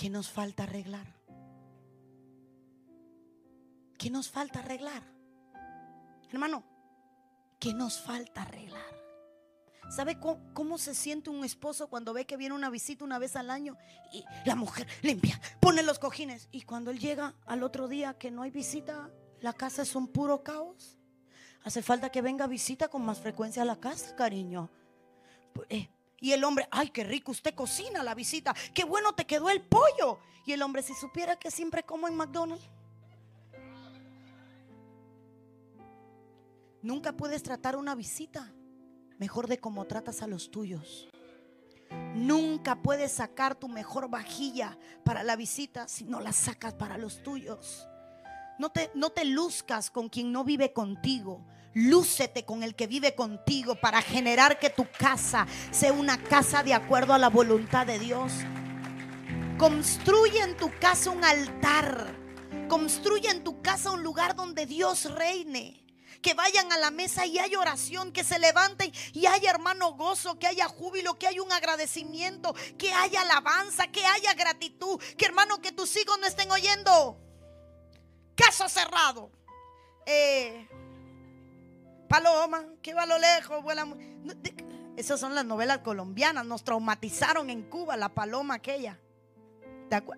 [0.00, 1.06] ¿Qué nos falta arreglar?
[3.98, 5.02] ¿Qué nos falta arreglar?
[6.30, 6.64] Hermano,
[7.58, 8.80] ¿qué nos falta arreglar?
[9.90, 13.50] ¿Sabe cómo, se siente un esposo cuando ve que viene una visita una vez al
[13.50, 13.76] año
[14.10, 18.30] y la mujer limpia, pone los cojines y cuando él llega al otro día que
[18.30, 19.10] no hay visita,
[19.42, 20.96] la casa es un puro caos?
[21.62, 24.70] Hace falta que venga visita con más frecuencia a la casa, cariño.
[25.52, 25.90] Pues, eh,
[26.20, 29.62] y el hombre, ay, qué rico, usted cocina la visita, qué bueno te quedó el
[29.62, 30.18] pollo.
[30.44, 32.68] Y el hombre, si supiera que siempre como en McDonald's.
[36.82, 38.52] Nunca puedes tratar una visita
[39.18, 41.08] mejor de cómo tratas a los tuyos.
[42.14, 47.22] Nunca puedes sacar tu mejor vajilla para la visita si no la sacas para los
[47.22, 47.86] tuyos.
[48.58, 51.46] No te, no te luzcas con quien no vive contigo.
[51.74, 56.74] Lúcete con el que vive contigo para generar que tu casa sea una casa de
[56.74, 58.32] acuerdo a la voluntad de Dios.
[59.58, 62.18] Construye en tu casa un altar.
[62.68, 65.80] Construye en tu casa un lugar donde Dios reine
[66.22, 70.38] que vayan a la mesa y hay oración, que se levanten y haya hermano gozo,
[70.38, 75.60] que haya júbilo, que haya un agradecimiento, que haya alabanza, que haya gratitud, que hermano
[75.60, 77.18] que tus hijos no estén oyendo.
[78.34, 79.30] Caso cerrado.
[80.06, 80.68] Eh,
[82.10, 83.86] paloma, que va a lo lejos, vuela.
[84.96, 88.98] Esas son las novelas colombianas, nos traumatizaron en Cuba la paloma aquella.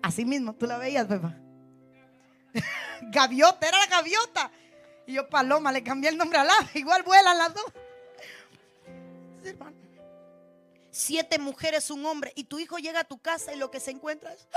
[0.01, 1.37] Así mismo, tú la veías, Pepa.
[3.11, 4.51] gaviota, era la gaviota.
[5.05, 6.53] Y yo, Paloma, le cambié el nombre a la.
[6.73, 7.65] Igual vuelan las dos.
[10.89, 12.33] Siete mujeres, un hombre.
[12.35, 14.47] Y tu hijo llega a tu casa y lo que se encuentra es: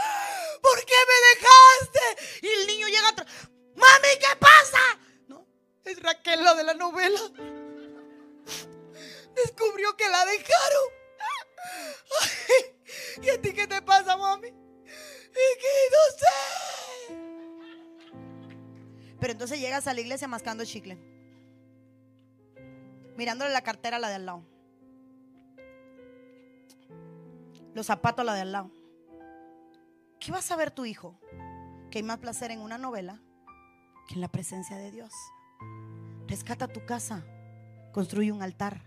[0.62, 2.46] ¿Por qué me dejaste?
[2.46, 3.26] Y el niño llega atrás:
[3.74, 5.05] Mami, ¿qué pasa?
[5.86, 7.20] Es Raquel lo de la novela.
[9.34, 10.90] Descubrió que la dejaron.
[13.22, 14.48] ¿Y a ti qué te pasa, mami?
[14.48, 16.26] Que no sé.
[19.20, 20.98] Pero entonces llegas a la iglesia mascando chicle.
[23.16, 24.44] Mirándole la cartera a la de al lado.
[27.74, 28.70] Los zapatos a la de al lado.
[30.18, 31.18] ¿Qué va a saber tu hijo?
[31.90, 33.22] Que hay más placer en una novela
[34.08, 35.12] que en la presencia de Dios.
[36.28, 37.24] Rescata tu casa.
[37.92, 38.82] Construye un altar.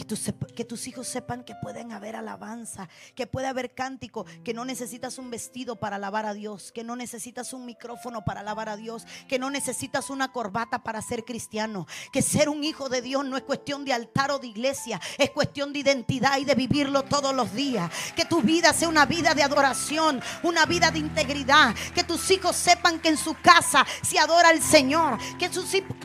[0.00, 5.18] Que, tus hijos sepan que pueden haber alabanza, que puede haber cántico, que no necesitas
[5.18, 9.06] un vestido para alabar a Dios, que no necesitas un micrófono para alabar a Dios,
[9.28, 13.36] que no necesitas una corbata para ser cristiano, que ser un hijo de Dios no
[13.36, 17.34] es cuestión de altar o de iglesia, es cuestión de identidad y de vivirlo todos
[17.34, 17.90] los días.
[18.16, 22.56] Que tu vida sea una vida de adoración, una vida de integridad, que tus hijos
[22.56, 25.50] sepan que en su casa se adora al Señor, que,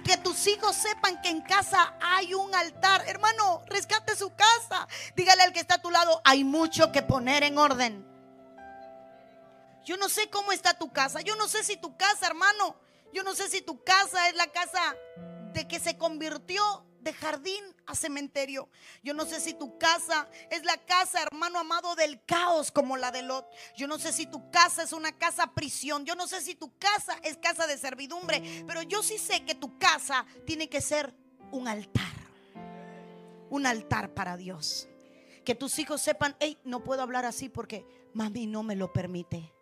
[0.03, 3.03] que tus hijos sepan que en casa hay un altar.
[3.07, 4.87] Hermano, rescate su casa.
[5.15, 8.05] Dígale al que está a tu lado, hay mucho que poner en orden.
[9.85, 11.21] Yo no sé cómo está tu casa.
[11.21, 12.75] Yo no sé si tu casa, hermano,
[13.13, 14.95] yo no sé si tu casa es la casa
[15.53, 18.67] de que se convirtió de jardín a cementerio.
[19.03, 23.11] Yo no sé si tu casa es la casa, hermano amado, del caos como la
[23.11, 23.45] de Lot.
[23.77, 26.03] Yo no sé si tu casa es una casa prisión.
[26.05, 28.63] Yo no sé si tu casa es casa de servidumbre.
[28.65, 31.13] Pero yo sí sé que tu casa tiene que ser
[31.51, 32.14] un altar
[33.49, 34.87] un altar para Dios.
[35.43, 39.54] Que tus hijos sepan, hey, no puedo hablar así porque mami no me lo permite.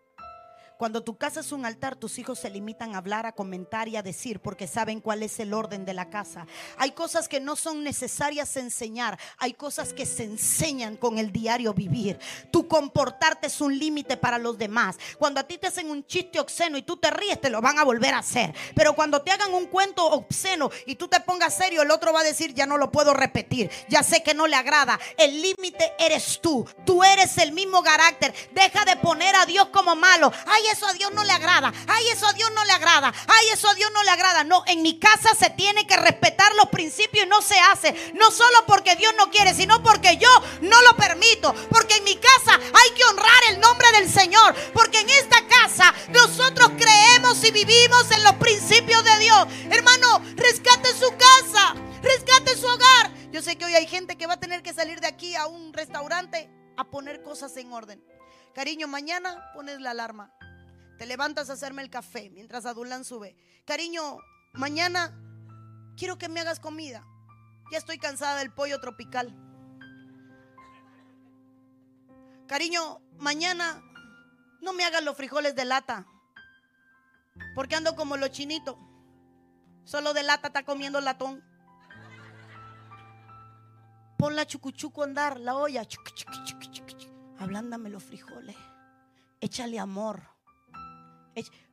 [0.84, 3.96] Cuando tu casa es un altar, tus hijos se limitan a hablar, a comentar y
[3.96, 6.46] a decir porque saben cuál es el orden de la casa.
[6.76, 11.72] Hay cosas que no son necesarias enseñar, hay cosas que se enseñan con el diario
[11.72, 12.18] vivir.
[12.50, 14.98] Tu comportarte es un límite para los demás.
[15.16, 17.78] Cuando a ti te hacen un chiste obsceno y tú te ríes, te lo van
[17.78, 18.54] a volver a hacer.
[18.74, 22.20] Pero cuando te hagan un cuento obsceno y tú te pongas serio, el otro va
[22.20, 25.00] a decir, ya no lo puedo repetir, ya sé que no le agrada.
[25.16, 28.34] El límite eres tú, tú eres el mismo carácter.
[28.52, 30.30] Deja de poner a Dios como malo.
[30.44, 31.72] Ay, eso a Dios no le agrada.
[31.86, 33.12] Ay, eso a Dios no le agrada.
[33.28, 34.44] Ay, eso a Dios no le agrada.
[34.44, 38.12] No, en mi casa se tiene que respetar los principios y no se hace.
[38.14, 40.28] No solo porque Dios no quiere, sino porque yo
[40.62, 41.54] no lo permito.
[41.70, 44.54] Porque en mi casa hay que honrar el nombre del Señor.
[44.72, 49.46] Porque en esta casa nosotros creemos y vivimos en los principios de Dios.
[49.70, 51.74] Hermano, rescate su casa.
[52.02, 53.10] Rescate su hogar.
[53.30, 55.46] Yo sé que hoy hay gente que va a tener que salir de aquí a
[55.46, 58.04] un restaurante a poner cosas en orden.
[58.54, 60.32] Cariño, mañana pones la alarma.
[60.98, 63.36] Te levantas a hacerme el café mientras Adulán sube.
[63.64, 64.18] Cariño,
[64.52, 65.12] mañana
[65.96, 67.04] quiero que me hagas comida.
[67.72, 69.34] Ya estoy cansada del pollo tropical.
[72.46, 73.82] Cariño, mañana
[74.60, 76.06] no me hagas los frijoles de lata.
[77.54, 78.76] Porque ando como los chinitos.
[79.84, 81.42] Solo de lata está comiendo latón.
[84.16, 85.82] Pon la chucuchuco a andar, la olla.
[87.38, 88.56] Ablándame los frijoles.
[89.40, 90.33] Échale amor.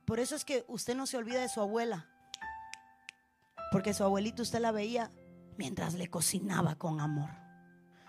[0.04, 2.08] Por eso es que usted no se olvida de su abuela.
[3.70, 5.10] Porque su abuelita usted la veía
[5.56, 7.30] mientras le cocinaba con amor.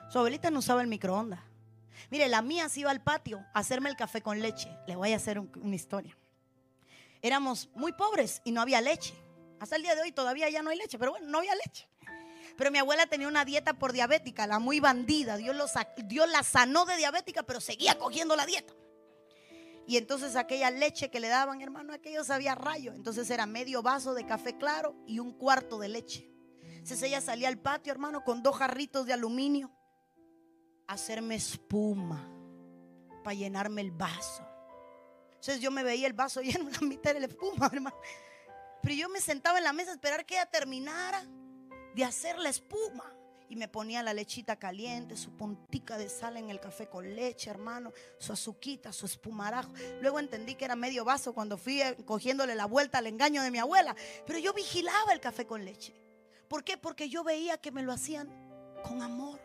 [0.09, 1.39] Su abuelita no usaba el microondas.
[2.09, 4.69] Mire, la mía se iba al patio a hacerme el café con leche.
[4.87, 6.17] Le voy a hacer una historia.
[7.21, 9.13] Éramos muy pobres y no había leche.
[9.59, 11.87] Hasta el día de hoy todavía ya no hay leche, pero bueno, no había leche.
[12.57, 15.37] Pero mi abuela tenía una dieta por diabética, la muy bandida.
[15.37, 15.55] Dios,
[16.29, 18.73] la sanó de diabética, pero seguía cogiendo la dieta.
[19.85, 22.93] Y entonces aquella leche que le daban, hermano, aquello sabía rayo.
[22.93, 26.29] Entonces era medio vaso de café claro y un cuarto de leche.
[26.61, 29.71] Entonces ella salía al patio, hermano, con dos jarritos de aluminio
[30.87, 32.29] a hacerme espuma
[33.23, 34.45] para llenarme el vaso.
[35.29, 37.95] Entonces yo me veía el vaso lleno, la mitad de la espuma, hermano.
[38.81, 41.25] Pero yo me sentaba en la mesa a esperar que ella terminara
[41.95, 43.13] de hacer la espuma.
[43.49, 47.49] Y me ponía la lechita caliente, su puntica de sal en el café con leche,
[47.49, 49.71] hermano, su azuquita, su espumarajo.
[50.01, 53.51] Luego entendí que era medio vaso cuando fui eh, cogiéndole la vuelta al engaño de
[53.51, 53.95] mi abuela.
[54.25, 55.93] Pero yo vigilaba el café con leche.
[56.47, 56.77] ¿Por qué?
[56.77, 58.29] Porque yo veía que me lo hacían
[58.83, 59.39] con amor.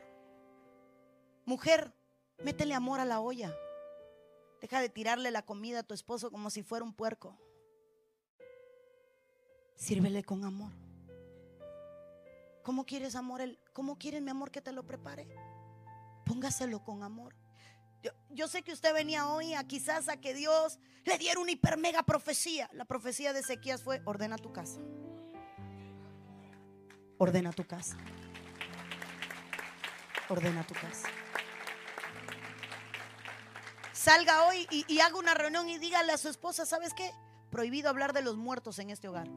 [1.44, 1.92] Mujer,
[2.42, 3.54] métele amor a la olla.
[4.60, 7.38] Deja de tirarle la comida a tu esposo como si fuera un puerco.
[9.76, 10.72] Sírvele con amor.
[12.62, 13.40] ¿Cómo quieres amor?
[13.78, 15.28] ¿Cómo quieres mi amor que te lo prepare?
[16.24, 17.36] Póngaselo con amor.
[18.28, 21.78] Yo, sé que usted venía hoy a quizás a que Dios le diera una hiper
[21.78, 22.68] mega profecía.
[22.72, 24.80] La profecía de Ezequías fue, ordena tu casa.
[27.18, 27.96] Ordena tu casa.
[30.28, 31.08] Ordena tu casa.
[33.92, 37.12] Salga hoy y, y haga una reunión y dígale a su esposa, ¿sabes qué?
[37.48, 39.28] Prohibido hablar de los muertos en este hogar.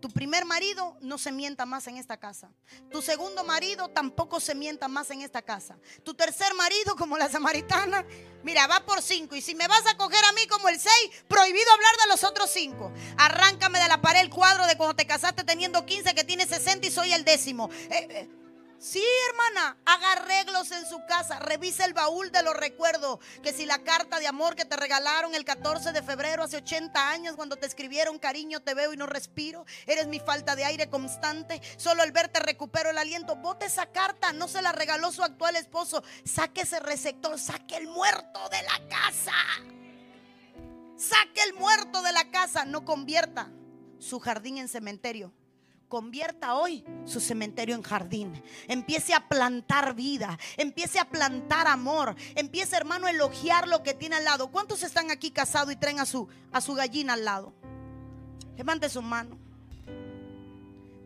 [0.00, 2.50] Tu primer marido no se mienta más en esta casa.
[2.90, 5.78] Tu segundo marido tampoco se mienta más en esta casa.
[6.04, 8.04] Tu tercer marido, como la samaritana,
[8.42, 9.34] mira, va por cinco.
[9.36, 12.24] Y si me vas a coger a mí como el seis, prohibido hablar de los
[12.24, 12.92] otros cinco.
[13.16, 16.86] Arráncame de la pared el cuadro de cuando te casaste teniendo 15, que tiene 60
[16.86, 17.70] y soy el décimo.
[17.90, 18.28] Eh, eh,
[18.78, 23.64] Sí, hermana, haga arreglos en su casa, revise el baúl de los recuerdos, que si
[23.64, 27.56] la carta de amor que te regalaron el 14 de febrero hace 80 años cuando
[27.56, 32.02] te escribieron cariño te veo y no respiro, eres mi falta de aire constante, solo
[32.02, 36.04] al verte recupero el aliento, bote esa carta, no se la regaló su actual esposo,
[36.24, 39.32] saque ese receptor, saque el muerto de la casa,
[40.96, 43.50] saque el muerto de la casa, no convierta
[43.98, 45.32] su jardín en cementerio
[45.88, 48.42] convierta hoy su cementerio en jardín.
[48.68, 54.16] Empiece a plantar vida, empiece a plantar amor, empiece hermano a elogiar lo que tiene
[54.16, 54.50] al lado.
[54.50, 57.54] ¿Cuántos están aquí casados y traen a su, a su gallina al lado?
[58.56, 59.38] Levante su mano.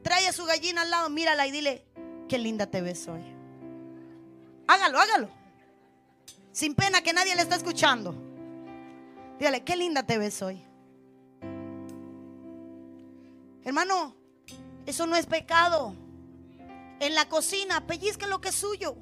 [0.03, 1.85] Trae a su gallina al lado, mírala y dile,
[2.28, 3.22] qué linda te ves hoy.
[4.66, 5.28] Hágalo, hágalo.
[6.53, 8.14] Sin pena que nadie le está escuchando.
[9.39, 10.64] Dígale, qué linda te ves hoy.
[13.64, 14.16] Hermano,
[14.87, 15.95] eso no es pecado.
[17.01, 18.97] En la cocina, pellizque lo que es suyo.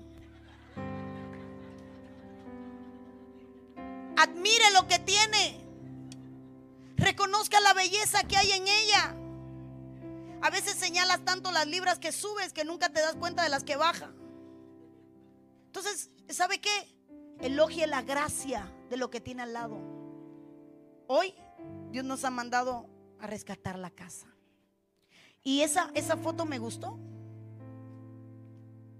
[4.17, 5.61] Admire lo que tiene.
[6.97, 9.15] Reconozca la belleza que hay en ella.
[10.43, 13.65] A veces señalas tanto las libras que subes que nunca te das cuenta de las
[13.65, 14.13] que baja.
[15.67, 16.97] Entonces, ¿sabe qué?
[17.41, 19.79] Elogie la gracia de lo que tiene al lado.
[21.07, 21.35] Hoy
[21.91, 22.89] Dios nos ha mandado
[23.21, 24.27] a rescatar la casa.
[25.43, 26.99] Y esa, esa foto me gustó.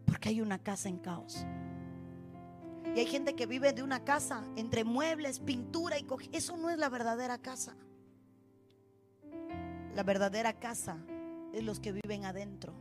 [0.07, 1.45] Porque hay una casa en caos.
[2.95, 6.79] Y hay gente que vive de una casa entre muebles, pintura y Eso no es
[6.79, 7.77] la verdadera casa.
[9.95, 10.97] La verdadera casa
[11.53, 12.73] es los que viven adentro.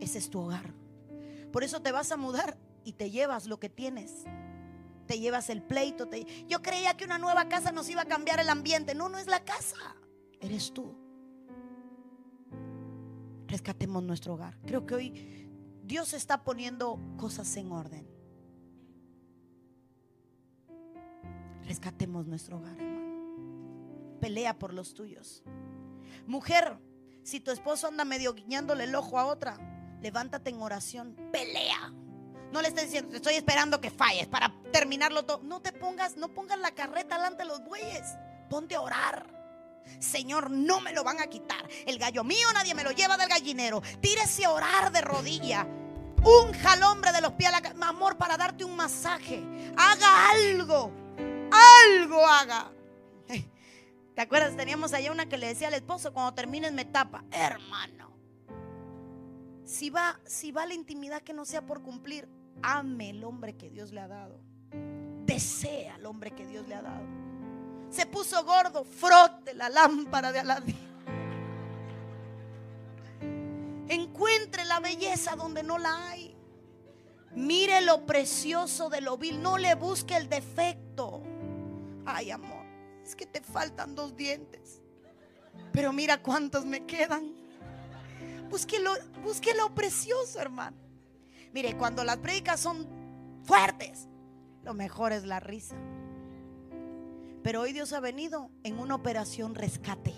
[0.00, 0.72] Ese es tu hogar.
[1.52, 4.24] Por eso te vas a mudar y te llevas lo que tienes.
[5.06, 6.08] Te llevas el pleito.
[6.46, 8.94] Yo creía que una nueva casa nos iba a cambiar el ambiente.
[8.94, 9.96] No, no es la casa.
[10.40, 11.05] Eres tú
[13.46, 14.58] rescatemos nuestro hogar.
[14.66, 15.48] Creo que hoy
[15.82, 18.06] Dios está poniendo cosas en orden.
[21.64, 24.18] Rescatemos nuestro hogar, hermano.
[24.20, 25.42] Pelea por los tuyos.
[26.26, 26.78] Mujer,
[27.22, 29.58] si tu esposo anda medio guiñándole el ojo a otra,
[30.00, 31.92] levántate en oración, pelea.
[32.52, 35.42] No le estés diciendo, te estoy esperando que falles para terminarlo todo.
[35.42, 38.16] No te pongas, no pongas la carreta delante de los bueyes.
[38.48, 39.35] Ponte a orar.
[39.98, 41.68] Señor, no me lo van a quitar.
[41.86, 43.82] El gallo mío nadie me lo lleva del gallinero.
[44.00, 45.66] Tírese a orar de rodilla.
[46.24, 49.44] Un jalombre de los pies a la amor para darte un masaje.
[49.76, 50.92] Haga algo.
[51.50, 52.72] Algo haga.
[54.14, 54.56] ¿Te acuerdas?
[54.56, 57.24] Teníamos allá una que le decía al esposo, cuando termines me tapa.
[57.30, 58.16] Hermano.
[59.64, 62.28] Si va, si va la intimidad que no sea por cumplir,
[62.62, 64.40] ame el hombre que Dios le ha dado.
[65.26, 67.26] Desea al hombre que Dios le ha dado
[67.90, 70.86] se puso gordo, frote la lámpara de Aladín.
[73.88, 76.36] Encuentre la belleza donde no la hay.
[77.34, 79.40] Mire lo precioso de lo vil.
[79.40, 81.22] No le busque el defecto.
[82.04, 82.64] Ay, amor,
[83.04, 84.80] es que te faltan dos dientes.
[85.72, 87.34] Pero mira cuántos me quedan.
[88.50, 90.76] Busque lo, busque lo precioso, hermano.
[91.52, 92.86] Mire, cuando las prédicas son
[93.44, 94.08] fuertes,
[94.62, 95.76] lo mejor es la risa.
[97.46, 100.12] Pero hoy Dios ha venido en una operación rescate.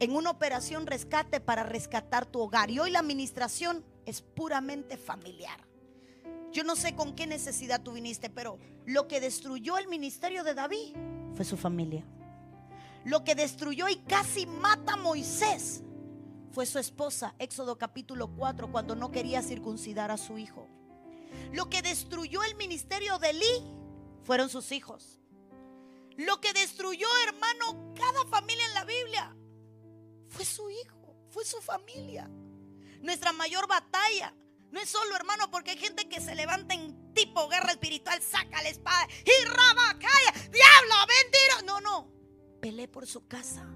[0.00, 2.68] En una operación rescate para rescatar tu hogar.
[2.68, 5.68] Y hoy la administración es puramente familiar.
[6.50, 10.54] Yo no sé con qué necesidad tú viniste, pero lo que destruyó el ministerio de
[10.54, 10.96] David
[11.36, 12.04] fue su familia.
[13.04, 15.84] Lo que destruyó y casi mata a Moisés
[16.50, 20.66] fue su esposa, Éxodo capítulo 4, cuando no quería circuncidar a su hijo.
[21.52, 23.64] Lo que destruyó el ministerio de Elí
[24.24, 25.19] fueron sus hijos.
[26.20, 29.34] Lo que destruyó, hermano, cada familia en la Biblia
[30.28, 32.28] fue su hijo, fue su familia.
[33.00, 34.34] Nuestra mayor batalla
[34.70, 38.62] no es solo, hermano, porque hay gente que se levanta en tipo guerra espiritual, saca
[38.62, 39.44] la espada y
[39.98, 41.62] calla, diablo, mentira.
[41.64, 42.12] No, no.
[42.60, 43.66] Pelé por su casa.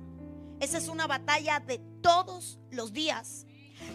[0.60, 3.46] Esa es una batalla de todos los días.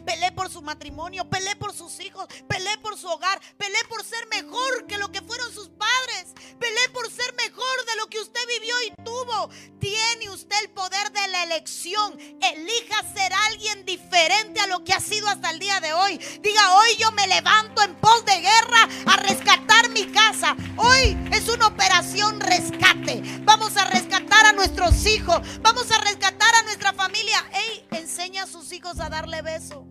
[0.10, 4.28] Pelé por su matrimonio, pelé por sus hijos, pelé por su hogar, pelé por ser
[4.32, 8.40] mejor que lo que fueron sus padres, pelé por ser mejor de lo que usted
[8.48, 9.52] vivió y tuvo.
[9.80, 12.18] Tiene usted el poder de la elección.
[12.42, 16.18] Elija ser alguien diferente a lo que ha sido hasta el día de hoy.
[16.42, 20.56] Diga, hoy yo me levanto en pos de guerra a rescatar mi casa.
[20.78, 23.22] Hoy es una operación rescate.
[23.42, 25.40] Vamos a rescatar a nuestros hijos.
[25.62, 27.48] Vamos a rescatar a nuestra familia.
[27.54, 29.86] Ey, enseña a sus hijos a darle beso.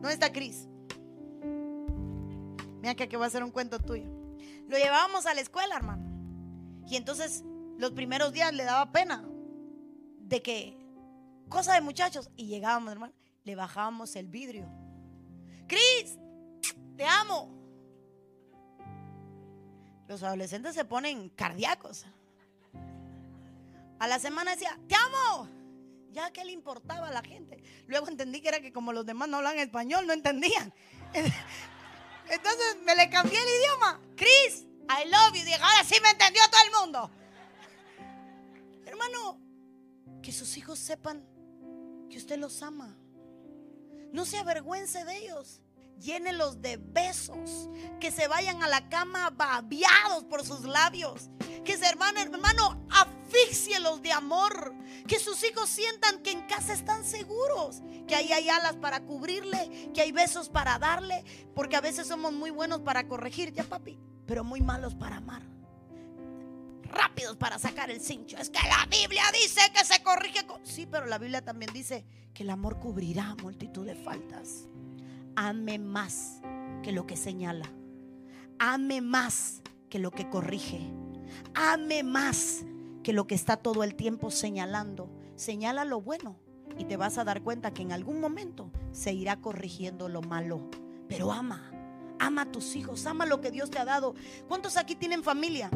[0.00, 0.68] ¿Dónde está Cris?
[2.80, 4.06] Mira que aquí va a ser un cuento tuyo.
[4.68, 6.04] Lo llevábamos a la escuela, hermano.
[6.86, 7.44] Y entonces
[7.78, 9.24] los primeros días le daba pena
[10.20, 10.76] de que,
[11.48, 13.12] cosa de muchachos, y llegábamos, hermano,
[13.44, 14.68] le bajábamos el vidrio.
[15.66, 16.18] Cris,
[16.96, 17.50] te amo.
[20.06, 22.06] Los adolescentes se ponen cardíacos.
[23.98, 25.57] A la semana decía, te amo.
[26.12, 27.62] Ya que le importaba a la gente.
[27.86, 30.72] Luego entendí que era que como los demás no hablan español, no entendían.
[32.30, 34.00] Entonces me le cambié el idioma.
[34.16, 35.44] Chris, I love you.
[35.44, 37.10] Dije, ahora sí me entendió todo el mundo.
[38.86, 39.40] Hermano,
[40.22, 41.26] que sus hijos sepan
[42.10, 42.96] que usted los ama.
[44.12, 45.60] No se avergüence de ellos.
[46.00, 47.68] Llénelos de besos.
[48.00, 51.30] Que se vayan a la cama babiados por sus labios.
[51.64, 54.74] Que ese hermano, hermano, asfíxielos de amor.
[55.06, 57.82] Que sus hijos sientan que en casa están seguros.
[58.06, 59.90] Que ahí hay alas para cubrirle.
[59.92, 61.24] Que hay besos para darle.
[61.54, 63.98] Porque a veces somos muy buenos para corregir, ya papi.
[64.26, 65.42] Pero muy malos para amar.
[66.84, 68.38] Rápidos para sacar el cincho.
[68.38, 70.46] Es que la Biblia dice que se corrige.
[70.62, 74.68] Sí, pero la Biblia también dice que el amor cubrirá multitud de faltas
[75.38, 76.40] ame más
[76.82, 77.72] que lo que señala.
[78.58, 80.80] Ame más que lo que corrige.
[81.54, 82.64] Ame más
[83.04, 85.08] que lo que está todo el tiempo señalando.
[85.36, 86.40] Señala lo bueno
[86.76, 90.68] y te vas a dar cuenta que en algún momento se irá corrigiendo lo malo.
[91.08, 91.70] Pero ama,
[92.18, 94.16] ama a tus hijos, ama lo que Dios te ha dado.
[94.48, 95.70] ¿Cuántos aquí tienen familia?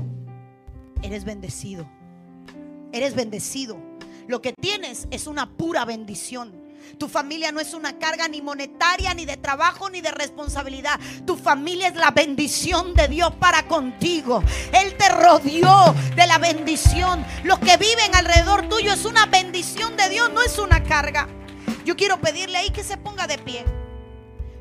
[1.03, 1.89] Eres bendecido.
[2.91, 3.77] Eres bendecido.
[4.27, 6.62] Lo que tienes es una pura bendición.
[6.99, 10.99] Tu familia no es una carga ni monetaria, ni de trabajo, ni de responsabilidad.
[11.27, 14.43] Tu familia es la bendición de Dios para contigo.
[14.73, 17.25] Él te rodeó de la bendición.
[17.45, 21.29] Los que viven alrededor tuyo es una bendición de Dios, no es una carga.
[21.85, 23.65] Yo quiero pedirle ahí que se ponga de pie.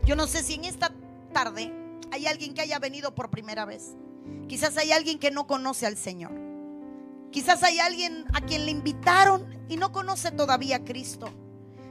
[0.06, 0.92] Yo no sé si en esta
[1.34, 1.72] tarde
[2.12, 3.96] hay alguien que haya venido por primera vez.
[4.48, 6.32] Quizás hay alguien que no conoce al Señor.
[7.32, 11.32] Quizás hay alguien a quien le invitaron y no conoce todavía a Cristo.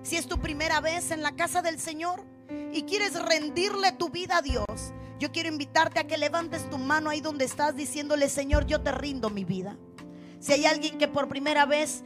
[0.03, 2.25] Si es tu primera vez en la casa del Señor
[2.73, 4.65] y quieres rendirle tu vida a Dios,
[5.19, 8.93] yo quiero invitarte a que levantes tu mano ahí donde estás diciéndole, Señor, yo te
[8.93, 9.77] rindo mi vida.
[10.39, 12.03] Si hay alguien que por primera vez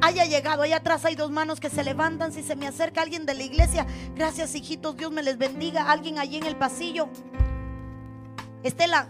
[0.00, 3.26] haya llegado, allá atrás hay dos manos que se levantan, si se me acerca alguien
[3.26, 7.08] de la iglesia, gracias hijitos, Dios me les bendiga, alguien allí en el pasillo.
[8.62, 9.08] Estela,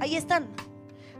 [0.00, 0.48] ahí están.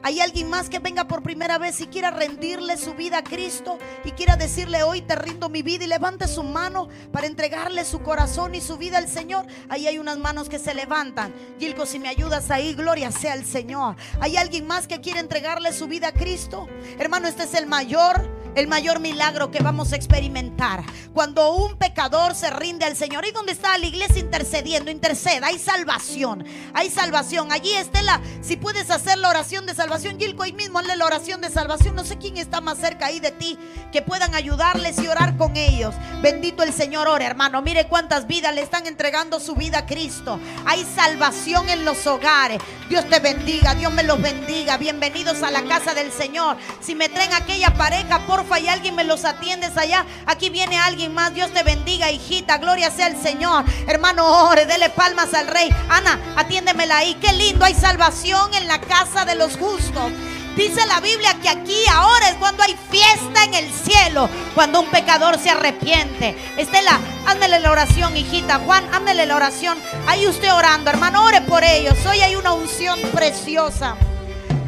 [0.04, 3.78] Hay alguien más que venga por primera vez y quiera rendirle su vida a Cristo
[4.04, 8.02] y quiera decirle hoy te rindo mi vida y levante su mano para entregarle su
[8.02, 9.46] corazón y su vida al Señor.
[9.68, 11.32] Ahí hay unas manos que se levantan.
[11.58, 13.94] Gilco, si me ayudas ahí, gloria sea al Señor.
[14.20, 16.68] Hay alguien más que quiere entregarle su vida a Cristo.
[16.98, 20.84] Hermano, este es el mayor el mayor milagro que vamos a experimentar.
[21.12, 23.24] Cuando un pecador se rinde al Señor.
[23.26, 24.90] ¿Y donde está la iglesia intercediendo?
[24.90, 25.48] Interceda.
[25.48, 26.44] Hay salvación.
[26.74, 27.52] Hay salvación.
[27.52, 28.20] Allí está la.
[28.40, 31.94] Si puedes hacer la oración de salvación, Gilco, ahí mismo hazle la oración de salvación.
[31.94, 33.58] No sé quién está más cerca ahí de ti
[33.92, 35.94] que puedan ayudarles y orar con ellos.
[36.22, 37.62] Bendito el Señor, ora, hermano.
[37.62, 40.38] Mire cuántas vidas le están entregando su vida a Cristo.
[40.66, 42.60] Hay salvación en los hogares.
[42.88, 43.74] Dios te bendiga.
[43.74, 44.76] Dios me los bendiga.
[44.76, 46.56] Bienvenidos a la casa del Señor.
[46.80, 50.04] Si me traen aquella pareja, porfa, y alguien me los atiendes allá.
[50.26, 51.34] Aquí viene alguien más.
[51.34, 52.58] Dios te bendiga, hijita.
[52.58, 53.64] Gloria sea el Señor.
[53.86, 55.70] Hermano, ore, dele palmas al rey.
[55.88, 57.14] Ana, atiéndemela ahí.
[57.14, 57.64] Qué lindo.
[57.64, 60.12] Hay salvación en la casa de los justos.
[60.56, 64.90] Dice la Biblia que aquí ahora es cuando hay fiesta en el cielo, cuando un
[64.90, 66.36] pecador se arrepiente.
[66.58, 68.58] Estela, hándele la oración, hijita.
[68.58, 69.78] Juan, hándele la oración.
[70.06, 71.96] Ahí usted orando, hermano, ore por ellos.
[72.06, 73.96] Hoy hay una unción preciosa.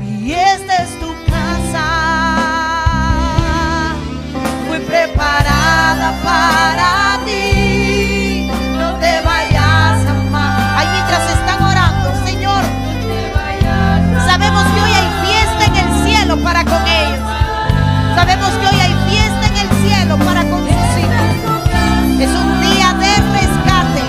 [0.00, 2.13] Y esta es tu casa.
[4.86, 8.48] Preparada para ti.
[8.78, 10.78] No te vayas a más.
[10.78, 12.62] Ahí mientras están orando, Señor.
[14.26, 17.20] Sabemos que hoy hay fiesta en el cielo para con ellos.
[18.14, 22.20] Sabemos que hoy hay fiesta en el cielo para con sus hijos.
[22.20, 24.02] Es un día de rescate,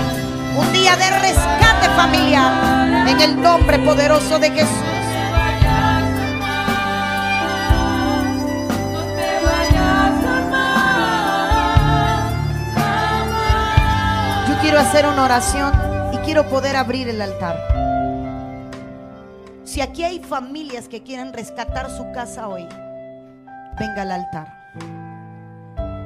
[0.56, 4.85] un día de rescate familiar en el nombre poderoso de Jesús.
[14.96, 15.72] Hacer una oración
[16.14, 17.54] y quiero poder abrir el altar.
[19.62, 22.66] Si aquí hay familias que quieren rescatar su casa hoy,
[23.78, 24.72] venga al altar.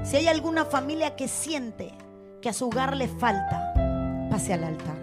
[0.02, 1.94] Si hay alguna familia que siente
[2.42, 3.72] que a su hogar le falta,
[4.28, 4.96] pase al altar.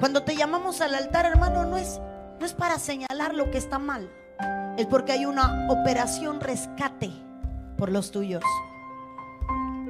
[0.00, 2.00] Cuando te llamamos al altar, hermano, no es,
[2.40, 4.10] no es para señalar lo que está mal,
[4.78, 7.10] es porque hay una operación rescate
[7.76, 8.42] por los tuyos.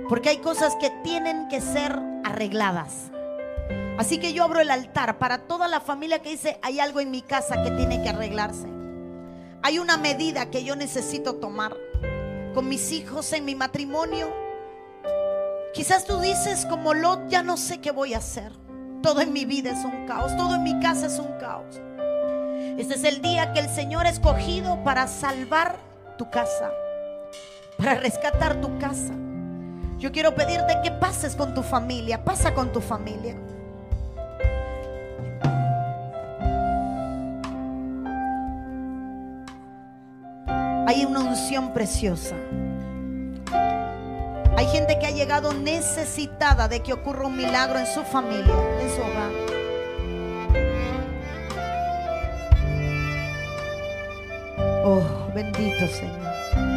[0.08, 3.10] Porque hay cosas que tienen que ser arregladas.
[3.98, 7.10] Así que yo abro el altar para toda la familia que dice, hay algo en
[7.10, 8.68] mi casa que tiene que arreglarse.
[9.62, 11.76] Hay una medida que yo necesito tomar
[12.54, 14.32] con mis hijos en mi matrimonio.
[15.74, 18.52] Quizás tú dices, como Lot, ya no sé qué voy a hacer.
[19.02, 21.80] Todo en mi vida es un caos, todo en mi casa es un caos.
[22.78, 25.76] Este es el día que el Señor ha escogido para salvar
[26.16, 26.72] tu casa,
[27.76, 29.14] para rescatar tu casa.
[29.98, 33.34] Yo quiero pedirte que pases con tu familia, pasa con tu familia.
[40.86, 42.36] Hay una unción preciosa.
[44.56, 48.90] Hay gente que ha llegado necesitada de que ocurra un milagro en su familia, en
[48.90, 49.32] su hogar.
[54.84, 56.67] Oh, bendito Señor.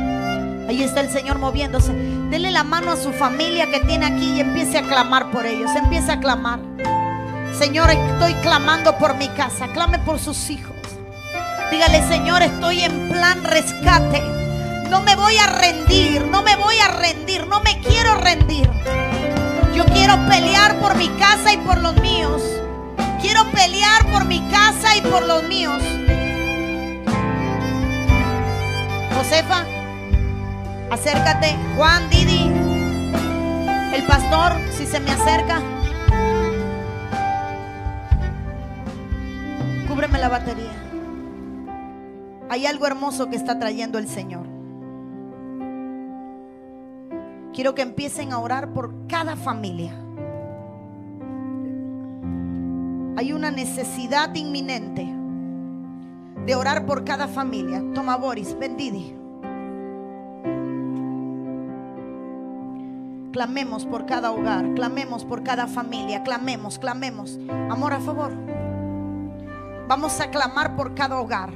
[0.68, 1.94] Ahí está el Señor moviéndose.
[2.30, 5.70] Dele la mano a su familia que tiene aquí y empiece a clamar por ellos.
[5.76, 6.60] Empiece a clamar.
[7.58, 9.68] Señor, estoy clamando por mi casa.
[9.74, 10.76] Clame por sus hijos.
[11.70, 14.22] Dígale, Señor, estoy en plan rescate.
[14.90, 18.70] No me voy a rendir, no me voy a rendir, no me quiero rendir.
[19.74, 22.42] Yo quiero pelear por mi casa y por los míos.
[23.22, 25.82] Quiero pelear por mi casa y por los míos.
[29.16, 29.66] Josefa,
[30.92, 31.56] acércate.
[31.78, 32.52] Juan, Didi,
[33.96, 35.62] el pastor, si se me acerca.
[39.88, 40.72] Cúbreme la batería.
[42.50, 44.46] Hay algo hermoso que está trayendo el Señor.
[47.54, 49.94] Quiero que empiecen a orar por cada familia.
[53.18, 55.14] Hay una necesidad inminente
[56.46, 57.84] de orar por cada familia.
[57.94, 59.21] Toma Boris, bendidi.
[63.32, 67.40] Clamemos por cada hogar, clamemos por cada familia, clamemos, clamemos.
[67.70, 68.34] Amor a favor.
[69.88, 71.50] Vamos a clamar por cada hogar.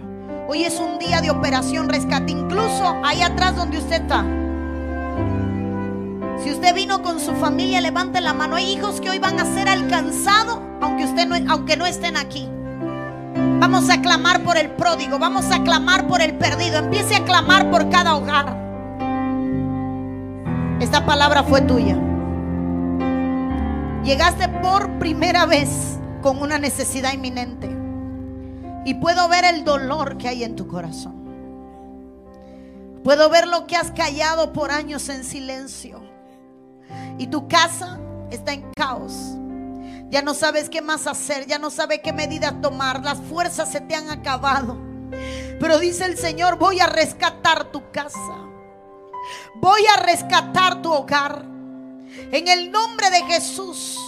[0.48, 4.24] Hoy es un día de operación rescate, incluso ahí atrás donde usted está.
[6.42, 8.56] Si usted vino con su familia, levante la mano.
[8.56, 12.48] Hay hijos que hoy van a ser alcanzados, aunque usted aunque no estén aquí.
[13.60, 16.78] Vamos a clamar por el pródigo, vamos a clamar por el perdido.
[16.78, 18.65] Empiece a clamar por cada hogar.
[20.80, 21.98] Esta palabra fue tuya.
[24.04, 27.70] Llegaste por primera vez con una necesidad inminente.
[28.86, 31.16] Y puedo ver el dolor que hay en tu corazón.
[33.04, 36.02] Puedo ver lo que has callado por años en silencio.
[37.18, 38.00] Y tu casa
[38.30, 39.14] está en caos.
[40.10, 43.04] Ya no sabes qué más hacer, ya no sabes qué medidas tomar.
[43.04, 44.78] Las fuerzas se te han acabado.
[45.60, 48.45] Pero dice el Señor, voy a rescatar tu casa.
[49.56, 51.46] Voy a rescatar tu hogar.
[52.32, 54.00] En el nombre de Jesús.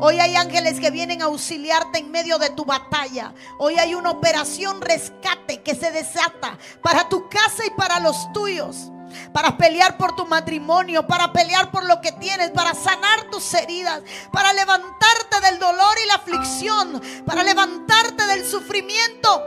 [0.00, 3.32] Hoy hay ángeles que vienen a auxiliarte en medio de tu batalla.
[3.58, 8.90] Hoy hay una operación rescate que se desata para tu casa y para los tuyos.
[9.32, 14.02] Para pelear por tu matrimonio, para pelear por lo que tienes, para sanar tus heridas,
[14.32, 19.42] para levantarte del dolor y la aflicción, para levantarte del sufrimiento.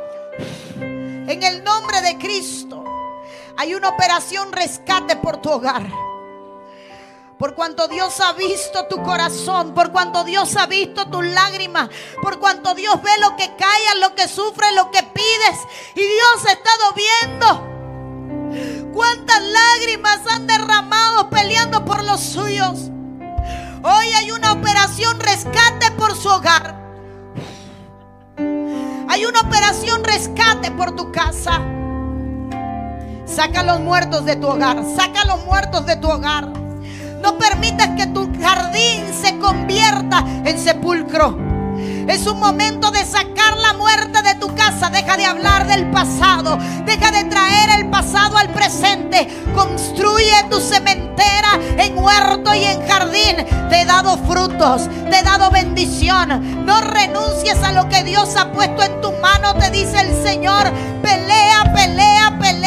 [0.79, 2.96] En el nombre de Cristo
[3.57, 5.87] hay una operación rescate por tu hogar.
[7.39, 11.89] Por cuanto Dios ha visto tu corazón, por cuanto Dios ha visto tus lágrimas,
[12.21, 15.59] por cuanto Dios ve lo que callas, lo que sufres, lo que pides.
[15.95, 22.89] Y Dios ha estado viendo cuántas lágrimas han derramado peleando por los suyos.
[23.83, 26.75] Hoy hay una operación rescate por su hogar.
[29.09, 31.76] Hay una operación rescate por tu casa.
[33.27, 34.77] Saca los muertos de tu hogar.
[34.95, 36.47] Saca los muertos de tu hogar.
[37.21, 41.37] No permitas que tu jardín se convierta en sepulcro.
[42.07, 44.89] Es un momento de sacar la muerte de tu casa.
[44.89, 46.57] Deja de hablar del pasado.
[46.85, 49.27] Deja de traer el pasado al presente.
[49.53, 53.35] Construye tu cementera en huerto y en jardín.
[53.69, 54.89] Te he dado frutos.
[55.09, 56.65] Te he dado bendición.
[56.65, 59.53] No renuncies a lo que Dios ha puesto en tu mano.
[59.55, 60.71] Te dice el Señor.
[61.01, 62.66] Pelea, pelea, pelea.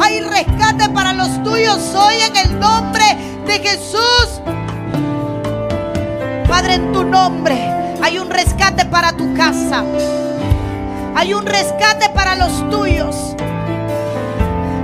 [0.00, 3.04] Hay rescate para los tuyos hoy en el nombre
[3.46, 4.40] de Jesús.
[6.48, 7.56] Padre, en tu nombre.
[8.02, 9.82] Hay un rescate para tu casa.
[11.16, 13.34] Hay un rescate para los tuyos.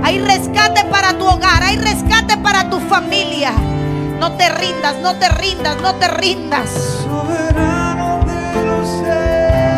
[0.03, 1.63] Hay rescate para tu hogar.
[1.63, 3.51] Hay rescate para tu familia.
[4.19, 6.69] No te rindas, no te rindas, no te rindas.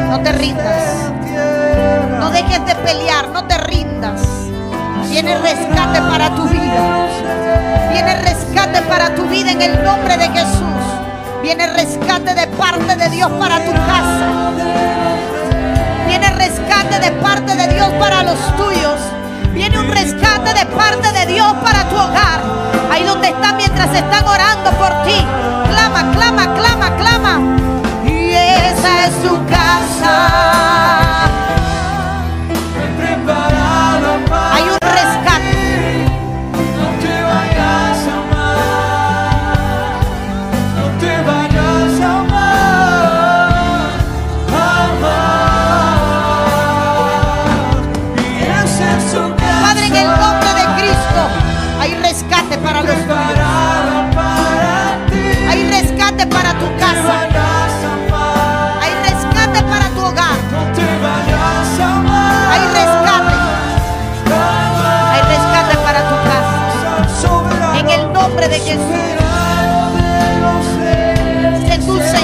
[0.09, 0.93] No te rindas.
[2.19, 4.21] No dejes de pelear, no te rindas.
[5.13, 7.07] Viene rescate para tu vida.
[7.91, 10.83] Viene rescate para tu vida en el nombre de Jesús.
[11.43, 14.51] Viene rescate de parte de Dios para tu casa.
[16.07, 18.99] Viene rescate de parte de Dios para los tuyos.
[19.53, 22.41] Viene un rescate de parte de Dios para tu hogar.
[22.91, 25.23] Ahí donde están mientras están orando por ti.
[25.69, 27.39] Clama, clama, clama, clama.
[28.03, 31.02] Y esa es tu casa.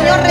[0.09, 0.25] Señor,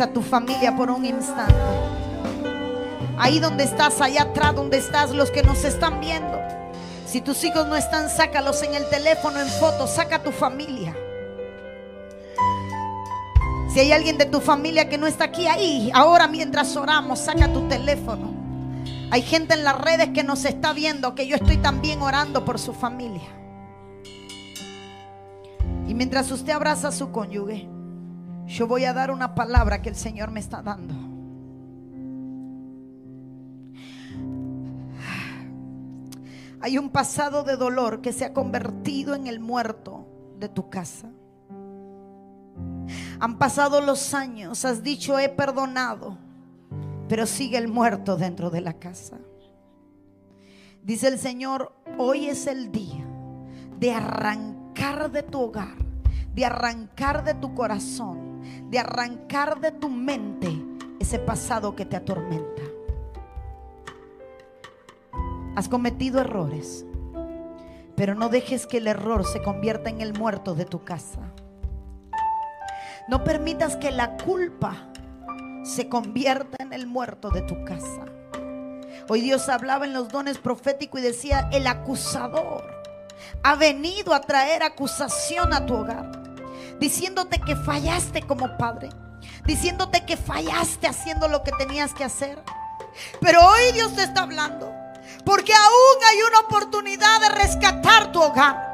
[0.00, 1.54] a tu familia por un instante.
[3.18, 6.38] Ahí donde estás, allá atrás donde estás, los que nos están viendo.
[7.06, 10.94] Si tus hijos no están, sácalos en el teléfono, en fotos, saca a tu familia.
[13.72, 17.52] Si hay alguien de tu familia que no está aquí, ahí, ahora mientras oramos, saca
[17.52, 18.32] tu teléfono.
[19.10, 22.58] Hay gente en las redes que nos está viendo, que yo estoy también orando por
[22.58, 23.28] su familia.
[25.86, 27.68] Y mientras usted abraza a su cónyuge,
[28.48, 30.94] yo voy a dar una palabra que el Señor me está dando.
[36.60, 40.06] Hay un pasado de dolor que se ha convertido en el muerto
[40.40, 41.08] de tu casa.
[43.20, 46.16] Han pasado los años, has dicho he perdonado,
[47.08, 49.18] pero sigue el muerto dentro de la casa.
[50.82, 53.04] Dice el Señor, hoy es el día
[53.78, 55.76] de arrancar de tu hogar,
[56.34, 58.27] de arrancar de tu corazón,
[58.70, 60.50] de arrancar de tu mente
[61.00, 62.62] ese pasado que te atormenta.
[65.56, 66.84] Has cometido errores,
[67.96, 71.20] pero no dejes que el error se convierta en el muerto de tu casa.
[73.08, 74.88] No permitas que la culpa
[75.64, 78.04] se convierta en el muerto de tu casa.
[79.08, 82.78] Hoy Dios hablaba en los dones proféticos y decía, el acusador
[83.42, 86.17] ha venido a traer acusación a tu hogar,
[86.78, 88.90] diciéndote que fallaste como padre,
[89.44, 92.42] diciéndote que fallaste haciendo lo que tenías que hacer.
[93.20, 94.72] Pero hoy Dios te está hablando,
[95.24, 98.68] porque aún hay una oportunidad de rescatar tu hogar.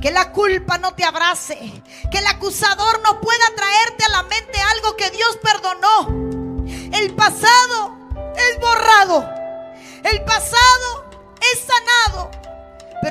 [0.00, 1.82] Que la culpa no te abrace.
[2.10, 6.08] Que el acusador no pueda traerte a la mente algo que Dios perdonó.
[6.96, 7.99] El pasado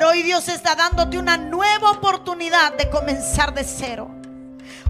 [0.02, 4.10] Hoy Dios está dándote una nueva oportunidad de comenzar de cero.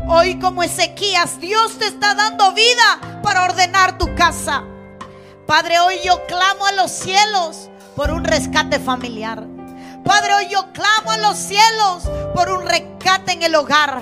[0.06, 4.62] Hoy como Ezequías, Dios te está dando vida para ordenar tu casa.
[5.46, 9.44] Padre, hoy yo clamo a los cielos por un rescate familiar.
[10.04, 14.00] Padre, hoy yo clamo a los cielos por un rescate en el hogar.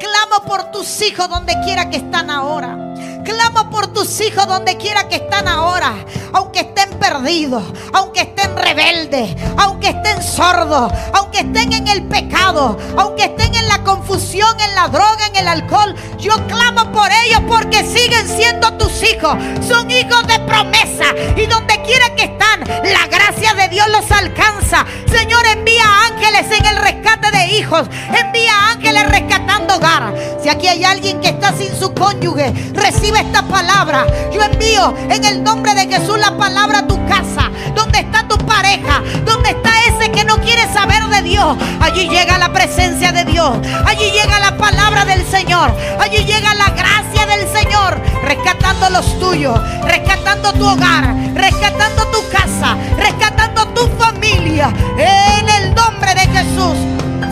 [0.00, 2.89] Clamo por tus hijos donde quiera que están ahora.
[3.30, 5.94] Clamo por tus hijos donde quiera que están ahora.
[6.32, 7.62] Aunque estén perdidos,
[7.92, 13.84] aunque estén rebeldes, aunque estén sordos, aunque estén en el pecado, aunque estén en la
[13.84, 15.94] confusión, en la droga, en el alcohol.
[16.18, 19.36] Yo clamo por ellos porque siguen siendo tus hijos.
[19.66, 21.04] Son hijos de promesa.
[21.36, 24.84] Y donde quiera que están, la gracia de Dios los alcanza.
[25.08, 27.88] Señor, envía ángeles en el rescate de hijos.
[28.12, 30.14] Envía ángeles rescatando hogar.
[30.42, 34.06] Si aquí hay alguien que está sin su cónyuge, recibe esta palabra.
[34.32, 37.50] Yo envío en el nombre de Jesús la palabra a tu casa.
[37.74, 41.56] Donde está tu pareja, donde está ese que no quiere saber de Dios.
[41.80, 43.58] Allí llega la presencia de Dios.
[43.86, 45.72] Allí llega la palabra del Señor.
[45.98, 48.00] Allí llega la gracia del Señor.
[48.22, 49.58] Rescatando los tuyos.
[49.84, 51.14] Rescatando tu hogar.
[51.34, 52.76] Rescatando tu casa.
[52.96, 54.72] Rescatando tu familia.
[54.96, 56.76] En el nombre de Jesús.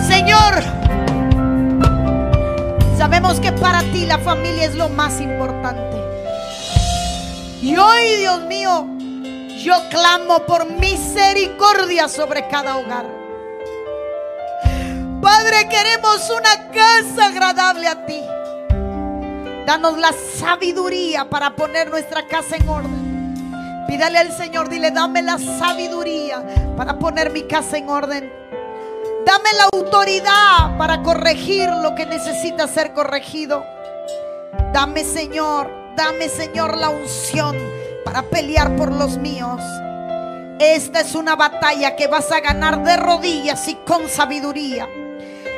[0.07, 0.88] Señor.
[3.09, 5.97] Sabemos que para ti la familia es lo más importante.
[7.63, 8.87] Y hoy, Dios mío,
[9.65, 13.07] yo clamo por misericordia sobre cada hogar.
[15.23, 18.21] Padre, queremos una casa agradable a ti.
[19.65, 23.87] Danos la sabiduría para poner nuestra casa en orden.
[23.89, 26.45] Pídale al Señor, dile, dame la sabiduría
[26.77, 28.31] para poner mi casa en orden.
[29.29, 33.63] Dame la autoridad para corregir lo que necesita ser corregido.
[34.73, 37.55] Dame, Señor, dame, Señor, la unción
[38.07, 39.61] para pelear por los míos.
[40.59, 44.89] Esta es una batalla que vas a ganar de rodillas y con sabiduría.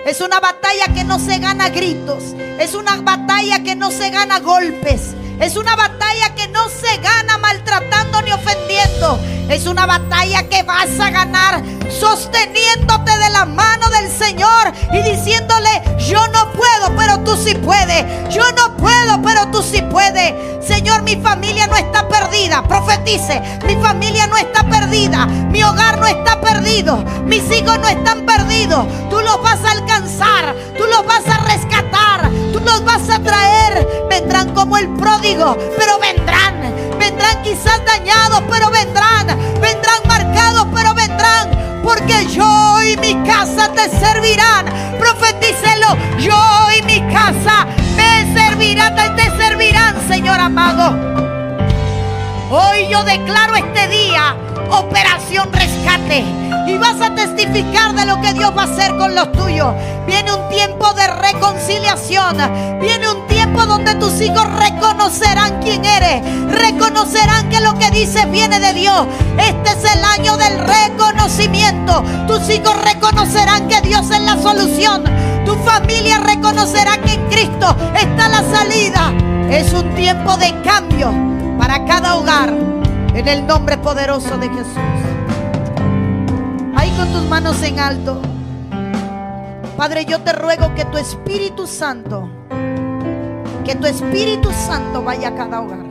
[0.04, 2.34] Es una batalla que no se gana gritos.
[2.58, 5.14] Es una batalla que no se gana golpes.
[5.40, 9.18] Es una batalla que no se gana maltratando ni ofendiendo.
[9.48, 15.82] Es una batalla que vas a ganar sosteniéndote de la mano del Señor y diciéndole,
[15.98, 18.04] yo no puedo, pero tú sí puedes.
[18.32, 20.34] Yo no puedo, pero tú sí puedes.
[20.62, 22.62] Señor, mi familia no está perdida.
[22.68, 25.24] Profetice, mi familia no está perdida.
[25.24, 26.98] Mi hogar no está perdido.
[27.24, 28.86] Mis hijos no están perdidos.
[29.08, 30.54] Tú los vas a alcanzar.
[30.76, 31.79] Tú los vas a rescatar.
[32.64, 33.86] Los vas a traer.
[34.08, 36.74] Vendrán como el pródigo, pero vendrán.
[36.98, 39.26] Vendrán quizás dañados, pero vendrán.
[39.60, 41.50] Vendrán marcados, pero vendrán.
[41.82, 44.66] Porque yo y mi casa te servirán.
[44.98, 45.96] Profetícelo.
[46.18, 46.36] Yo
[46.78, 47.66] y mi casa
[47.96, 50.96] me servirán y te servirán, Señor amado.
[52.50, 54.36] Hoy yo declaro este día
[54.70, 56.24] operación rescate.
[56.66, 59.74] Y vas a testificar de lo que Dios va a hacer con los tuyos.
[60.06, 62.36] Viene un tiempo de reconciliación.
[62.80, 66.22] Viene un tiempo donde tus hijos reconocerán quién eres.
[66.50, 69.06] Reconocerán que lo que dices viene de Dios.
[69.38, 72.02] Este es el año del reconocimiento.
[72.26, 75.04] Tus hijos reconocerán que Dios es la solución.
[75.44, 79.12] Tu familia reconocerá que en Cristo está la salida.
[79.50, 81.12] Es un tiempo de cambio
[81.58, 82.79] para cada hogar.
[83.14, 84.76] En el nombre poderoso de Jesús.
[86.76, 88.22] Ahí con tus manos en alto.
[89.76, 92.28] Padre, yo te ruego que tu Espíritu Santo,
[93.64, 95.86] que tu Espíritu Santo vaya a cada hogar.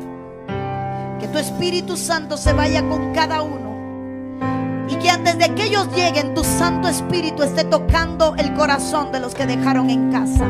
[1.19, 4.87] Que tu Espíritu Santo se vaya con cada uno.
[4.87, 9.19] Y que antes de que ellos lleguen, tu Santo Espíritu esté tocando el corazón de
[9.19, 10.45] los que dejaron en casa.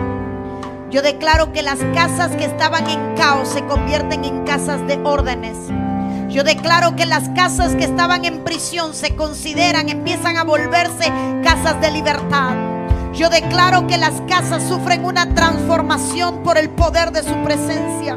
[0.91, 5.57] Yo declaro que las casas que estaban en caos se convierten en casas de órdenes.
[6.29, 11.11] Yo declaro que las casas que estaban en prisión se consideran, empiezan a volverse
[11.43, 12.53] casas de libertad.
[13.15, 18.15] Yo declaro que las casas sufren una transformación por el poder de su presencia.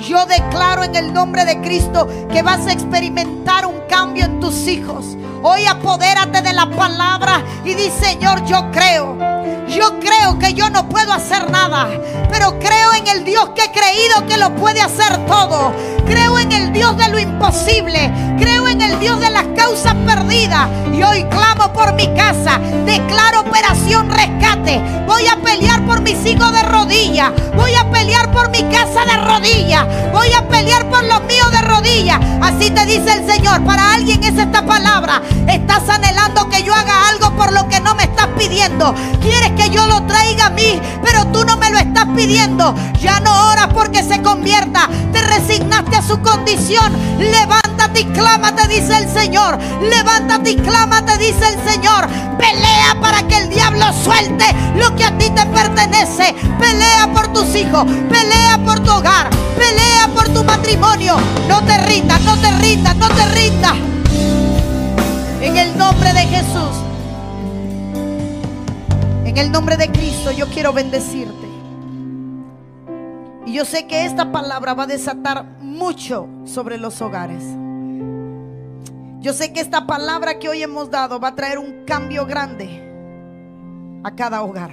[0.00, 4.66] Yo declaro en el nombre de Cristo que vas a experimentar un cambio en tus
[4.66, 5.16] hijos.
[5.42, 9.16] Hoy apodérate de la palabra y di, Señor, yo creo.
[9.68, 11.88] Yo creo que yo no puedo hacer nada,
[12.30, 15.72] pero creo en el Dios que he creído que lo puede hacer todo.
[16.06, 18.12] Creo en el Dios de lo imposible.
[18.38, 20.68] Creo en el Dios de las causas perdidas.
[20.92, 22.58] Y hoy clamo por mi casa.
[22.84, 24.80] Declaro operación rescate.
[25.06, 27.32] Voy a pelear por mis hijos de rodillas.
[27.54, 29.86] Voy a pelear por mi casa de rodillas.
[30.12, 32.20] Voy a pelear por los míos de rodillas.
[32.40, 33.64] Así te dice el Señor.
[33.64, 35.22] Para alguien es esta palabra.
[35.48, 38.05] Estás anhelando que yo haga algo por lo que no me
[38.48, 42.74] Quieres que yo lo traiga a mí, pero tú no me lo estás pidiendo.
[43.00, 44.88] Ya no oras porque se convierta.
[45.12, 46.92] Te resignaste a su condición.
[47.18, 49.58] Levántate y clama, te dice el Señor.
[49.82, 52.08] Levántate y clama, te dice el Señor.
[52.38, 54.46] Pelea para que el diablo suelte
[54.76, 56.34] lo que a ti te pertenece.
[56.60, 57.84] Pelea por tus hijos.
[58.08, 59.28] Pelea por tu hogar.
[59.58, 61.16] Pelea por tu matrimonio.
[61.48, 63.74] No te rindas, no te rindas, no te rindas.
[65.40, 66.95] En el nombre de Jesús.
[69.36, 71.46] En el nombre de Cristo yo quiero bendecirte.
[73.44, 77.44] Y yo sé que esta palabra va a desatar mucho sobre los hogares.
[79.20, 82.82] Yo sé que esta palabra que hoy hemos dado va a traer un cambio grande
[84.04, 84.70] a cada hogar.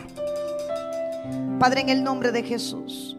[1.59, 3.17] Padre, en el nombre de Jesús,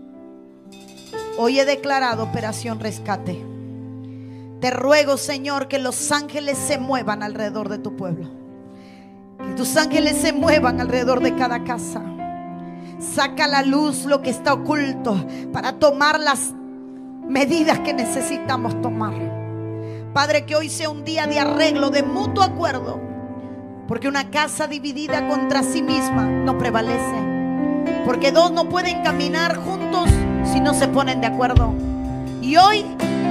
[1.37, 3.45] hoy he declarado operación rescate.
[4.63, 8.44] Te ruego, Señor, que los ángeles se muevan alrededor de tu pueblo.
[9.49, 12.03] Que tus ángeles se muevan alrededor de cada casa.
[12.99, 16.55] Saca a la luz lo que está oculto para tomar las
[17.27, 19.15] medidas que necesitamos tomar.
[20.13, 23.01] Padre, que hoy sea un día de arreglo, de mutuo acuerdo.
[23.89, 27.35] Porque una casa dividida contra sí misma no prevalece.
[28.05, 30.09] Porque dos no pueden caminar juntos
[30.45, 31.75] si no se ponen de acuerdo.
[32.41, 32.85] Y hoy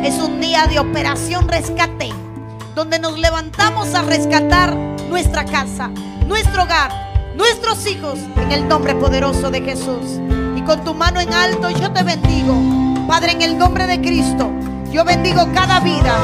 [0.03, 2.09] es un día de operación rescate,
[2.75, 4.75] donde nos levantamos a rescatar
[5.13, 5.91] nuestra casa,
[6.25, 6.89] nuestro hogar,
[7.35, 10.19] nuestros hijos, en el nombre poderoso de Jesús.
[10.55, 12.55] Y con tu mano en alto yo te bendigo.
[13.07, 14.49] Padre, en el nombre de Cristo,
[14.91, 16.15] yo bendigo cada vida.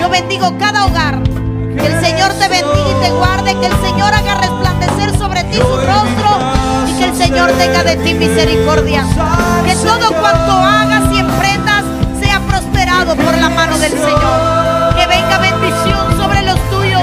[0.00, 1.20] Yo bendigo cada hogar.
[1.20, 3.58] Que el Señor te bendiga y te guarde.
[3.58, 6.30] Que el Señor haga resplandecer sobre ti su rostro.
[6.88, 9.04] Y que el Señor tenga de ti misericordia.
[9.66, 11.84] Que todo cuanto hagas y emprendas
[12.20, 14.94] sea prosperado por la mano del Señor.
[14.96, 17.02] Que venga bendición sobre los tuyos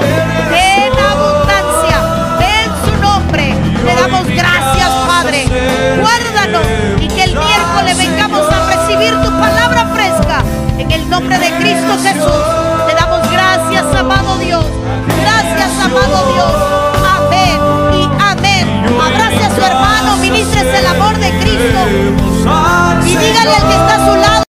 [3.84, 5.46] Te damos gracias, Padre.
[6.00, 6.66] Guárdanos
[7.00, 10.42] y que el miércoles vengamos a recibir tu palabra fresca.
[10.78, 12.44] En el nombre de Cristo Jesús,
[12.86, 14.64] te damos gracias, amado Dios.
[15.20, 16.52] Gracias, amado Dios.
[17.16, 17.60] Amén
[17.92, 18.86] y amén.
[19.00, 21.80] Abrace a su hermano, ministres el amor de Cristo.
[23.06, 24.03] Y dígale al que está